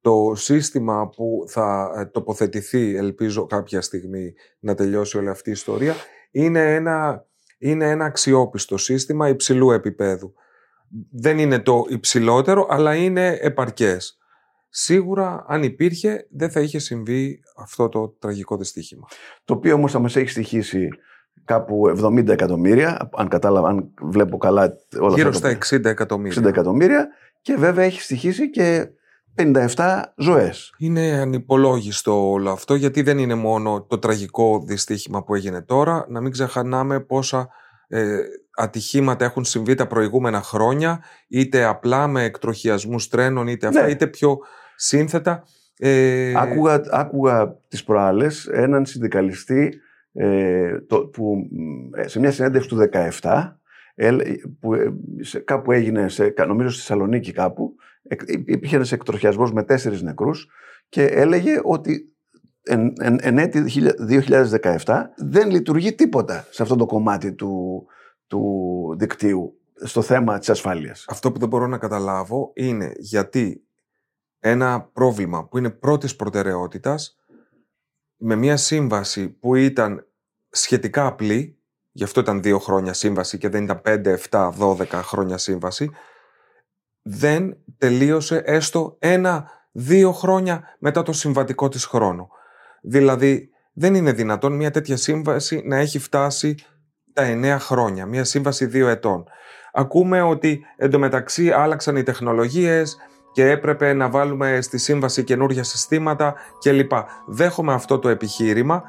Το 0.00 0.32
σύστημα 0.34 1.08
που 1.08 1.44
θα 1.48 1.94
ε, 1.96 2.04
τοποθετηθεί, 2.04 2.96
ελπίζω 2.96 3.46
κάποια 3.46 3.80
στιγμή 3.80 4.34
να 4.58 4.74
τελειώσει 4.74 5.18
όλη 5.18 5.28
αυτή 5.28 5.48
η 5.48 5.52
ιστορία, 5.52 5.94
είναι 6.30 6.74
ένα, 6.74 7.26
είναι 7.58 7.90
ένα 7.90 8.04
αξιόπιστο 8.04 8.76
σύστημα 8.76 9.28
υψηλού 9.28 9.70
επίπεδου. 9.70 10.34
Δεν 11.10 11.38
είναι 11.38 11.58
το 11.58 11.84
υψηλότερο, 11.88 12.66
αλλά 12.70 12.94
είναι 12.94 13.38
επαρκές. 13.40 14.18
Σίγουρα, 14.68 15.44
αν 15.48 15.62
υπήρχε, 15.62 16.26
δεν 16.30 16.50
θα 16.50 16.60
είχε 16.60 16.78
συμβεί 16.78 17.42
αυτό 17.56 17.88
το 17.88 18.08
τραγικό 18.08 18.56
δυστύχημα. 18.56 19.06
Το 19.44 19.54
οποίο 19.54 19.74
όμως 19.74 19.92
θα 19.92 19.98
μας 19.98 20.16
έχει 20.16 20.28
στοιχήσει 20.28 20.88
κάπου 21.44 21.94
70 22.04 22.28
εκατομμύρια, 22.28 23.08
αν 23.16 23.28
κατάλαβα, 23.28 23.68
αν 23.68 23.90
βλέπω 24.00 24.36
καλά 24.36 24.76
όλα 25.00 25.14
Γύρω 25.14 25.28
αυτά. 25.28 25.50
στα 25.50 25.78
τα 25.78 25.88
60 25.88 25.90
εκατομμύρια. 25.90 26.42
60 26.42 26.44
εκατομμύρια 26.46 27.08
και 27.42 27.54
βέβαια 27.56 27.84
έχει 27.84 28.00
στοιχήσει 28.00 28.50
και 28.50 28.88
57 29.76 30.02
ζωές. 30.16 30.74
Είναι 30.78 31.00
ανυπολόγιστο 31.20 32.30
όλο 32.30 32.50
αυτό 32.50 32.74
γιατί 32.74 33.02
δεν 33.02 33.18
είναι 33.18 33.34
μόνο 33.34 33.82
το 33.88 33.98
τραγικό 33.98 34.62
δυστύχημα 34.66 35.24
που 35.24 35.34
έγινε 35.34 35.62
τώρα. 35.62 36.06
Να 36.08 36.20
μην 36.20 36.32
ξεχνάμε 36.32 37.00
πόσα 37.00 37.48
ε, 37.88 38.18
ατυχήματα 38.56 39.24
έχουν 39.24 39.44
συμβεί 39.44 39.74
τα 39.74 39.86
προηγούμενα 39.86 40.42
χρόνια 40.42 41.02
είτε 41.28 41.64
απλά 41.64 42.06
με 42.06 42.22
εκτροχιασμούς 42.24 43.08
τρένων 43.08 43.46
είτε 43.46 43.66
αυτά 43.66 43.82
Ναι. 43.82 43.90
είτε 43.90 44.06
πιο 44.06 44.38
σύνθετα. 44.76 45.44
Ε, 45.78 46.32
Άκουγα, 46.36 46.80
άκουγα 46.90 47.56
τις 47.68 47.84
προάλλες 47.84 48.46
έναν 48.46 48.86
συνδικαλιστή 48.86 49.80
ε, 50.14 50.80
το, 50.80 51.06
που 51.06 51.48
μ, 51.50 51.94
ε, 51.98 52.08
σε 52.08 52.18
μια 52.20 52.30
συνέντευξη 52.30 52.68
του 52.68 52.88
17 53.20 53.56
έλε- 53.94 54.36
που 54.60 54.74
ε, 54.74 54.94
σε, 55.20 55.38
κάπου 55.38 55.72
έγινε, 55.72 56.08
σε, 56.08 56.28
κα- 56.28 56.46
νομίζω 56.46 56.68
στη 56.68 56.78
Θεσσαλονίκη 56.78 57.32
κάπου, 57.32 57.74
εκ- 58.02 58.28
υ- 58.30 58.48
υπήρχε 58.48 58.76
ένας 58.76 58.92
εκτροχιασμός 58.92 59.52
με 59.52 59.62
τέσσερις 59.62 60.02
νεκρούς 60.02 60.48
και 60.88 61.04
έλεγε 61.04 61.60
ότι 61.62 62.14
εν, 62.62 62.92
εν, 63.00 63.18
εν 63.20 63.38
έτη 63.38 63.64
2017 64.84 65.02
δεν 65.16 65.50
λειτουργεί 65.50 65.94
τίποτα 65.94 66.46
σε 66.50 66.62
αυτό 66.62 66.76
το 66.76 66.86
κομμάτι 66.86 67.32
του, 67.32 67.84
του 68.26 68.94
δικτύου 68.98 69.58
στο 69.74 70.02
θέμα 70.02 70.38
της 70.38 70.50
ασφάλειας. 70.50 71.04
Αυτό 71.08 71.32
που 71.32 71.38
δεν 71.38 71.48
μπορώ 71.48 71.66
να 71.66 71.78
καταλάβω 71.78 72.50
είναι 72.54 72.92
γιατί 72.96 73.64
ένα 74.38 74.90
πρόβλημα 74.92 75.46
που 75.48 75.58
είναι 75.58 75.70
πρώτης 75.70 76.16
προτεραιότητας 76.16 77.16
με 78.26 78.34
μια 78.34 78.56
σύμβαση 78.56 79.28
που 79.28 79.54
ήταν 79.54 80.06
σχετικά 80.50 81.06
απλή, 81.06 81.58
γι' 81.92 82.04
αυτό 82.04 82.20
ήταν 82.20 82.42
δύο 82.42 82.58
χρόνια 82.58 82.92
σύμβαση 82.92 83.38
και 83.38 83.48
δεν 83.48 83.64
ήταν 83.64 83.80
5, 83.84 84.16
7, 84.30 84.50
12 84.58 84.86
χρόνια 84.90 85.38
σύμβαση, 85.38 85.90
δεν 87.02 87.56
τελείωσε 87.78 88.42
έστω 88.44 88.96
ένα, 88.98 89.50
δύο 89.72 90.12
χρόνια 90.12 90.76
μετά 90.78 91.02
το 91.02 91.12
συμβατικό 91.12 91.68
της 91.68 91.84
χρόνο. 91.84 92.28
Δηλαδή, 92.82 93.50
δεν 93.72 93.94
είναι 93.94 94.12
δυνατόν 94.12 94.52
μια 94.52 94.70
τέτοια 94.70 94.96
σύμβαση 94.96 95.62
να 95.64 95.76
έχει 95.76 95.98
φτάσει 95.98 96.54
τα 97.12 97.22
9 97.24 97.56
χρόνια, 97.60 98.06
μια 98.06 98.24
σύμβαση 98.24 98.66
δύο 98.66 98.88
ετών. 98.88 99.24
Ακούμε 99.72 100.22
ότι 100.22 100.64
εντωμεταξύ 100.76 101.50
άλλαξαν 101.50 101.96
οι 101.96 102.02
τεχνολογίες 102.02 102.96
και 103.34 103.50
έπρεπε 103.50 103.92
να 103.92 104.08
βάλουμε 104.08 104.58
στη 104.60 104.78
σύμβαση 104.78 105.24
καινούργια 105.24 105.62
συστήματα 105.62 106.34
κλπ. 106.58 106.92
Δέχομαι 107.26 107.72
αυτό 107.72 107.98
το 107.98 108.08
επιχείρημα, 108.08 108.82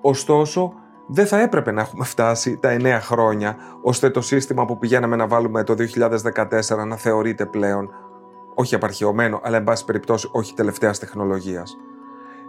ωστόσο 0.00 0.72
δεν 1.06 1.26
θα 1.26 1.40
έπρεπε 1.40 1.70
να 1.70 1.80
έχουμε 1.80 2.04
φτάσει 2.04 2.58
τα 2.60 2.76
9 2.80 2.98
χρόνια 3.00 3.56
ώστε 3.82 4.10
το 4.10 4.20
σύστημα 4.20 4.64
που 4.64 4.78
πηγαίναμε 4.78 5.16
να 5.16 5.26
βάλουμε 5.26 5.64
το 5.64 5.74
2014 6.34 6.86
να 6.86 6.96
θεωρείται 6.96 7.46
πλέον 7.46 7.90
όχι 8.54 8.74
απαρχαιωμένο, 8.74 9.40
αλλά 9.42 9.56
εν 9.56 9.64
πάση 9.64 9.84
περιπτώσει 9.84 10.28
όχι 10.32 10.54
τελευταίας 10.54 10.98
τεχνολογίας. 10.98 11.76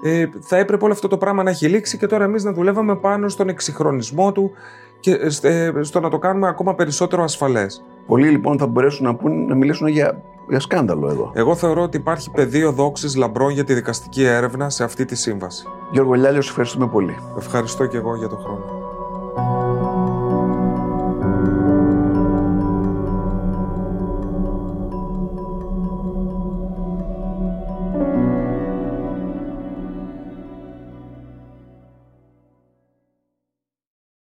Ε, 0.04 0.26
θα 0.40 0.58
έπρεπε 0.58 0.84
όλο 0.84 0.94
αυτό 0.94 1.08
το 1.08 1.18
πράγμα 1.18 1.44
να 1.44 1.50
έχει 1.50 1.68
λήξει 1.68 1.98
και 1.98 2.08
τώρα 2.08 2.24
εμείς 2.24 2.44
να 2.44 2.52
δουλεύαμε 2.52 2.96
πάνω 2.96 3.30
στον 3.30 3.50
εξυγχρονισμό 3.50 4.32
του 4.32 4.52
και 5.00 5.12
ε, 5.42 5.72
στο 5.82 6.00
να 6.00 6.10
το 6.10 6.18
κάνουμε 6.18 6.48
ακόμα 6.48 6.76
περισσότερο 6.76 7.24
ασφαλές. 7.24 7.84
Πολλοί 8.06 8.30
λοιπόν 8.30 8.58
θα 8.58 8.68
μπορέσουν 8.68 9.06
να, 9.06 9.16
πούν, 9.16 9.46
να 9.46 9.56
μιλήσουν 9.56 9.88
για, 9.88 10.24
για 10.50 10.60
σκάνδαλο 10.60 11.10
εδώ. 11.10 11.32
Εγώ 11.34 11.56
θεωρώ 11.56 11.82
ότι 11.82 11.98
υπάρχει 11.98 12.32
πεδίο 12.32 12.72
δόξης 12.72 13.16
λαμπρών 13.16 13.52
για 13.52 13.64
τη 13.64 13.74
δικαστική 13.74 14.24
έρευνα 14.24 14.70
σε 14.70 14.84
αυτή 14.84 15.06
τη 15.06 15.16
σύμβαση. 15.16 15.68
Γιώργο 15.92 16.14
Λιάλιο, 16.14 16.42
σε 16.42 16.50
ευχαριστούμε 16.50 16.88
πολύ. 16.88 17.18
Ευχαριστώ 17.38 17.86
και 17.86 17.98
εγώ 17.98 18.16
για 18.16 18.28
τον 18.28 18.38
χρόνο. 18.38 18.83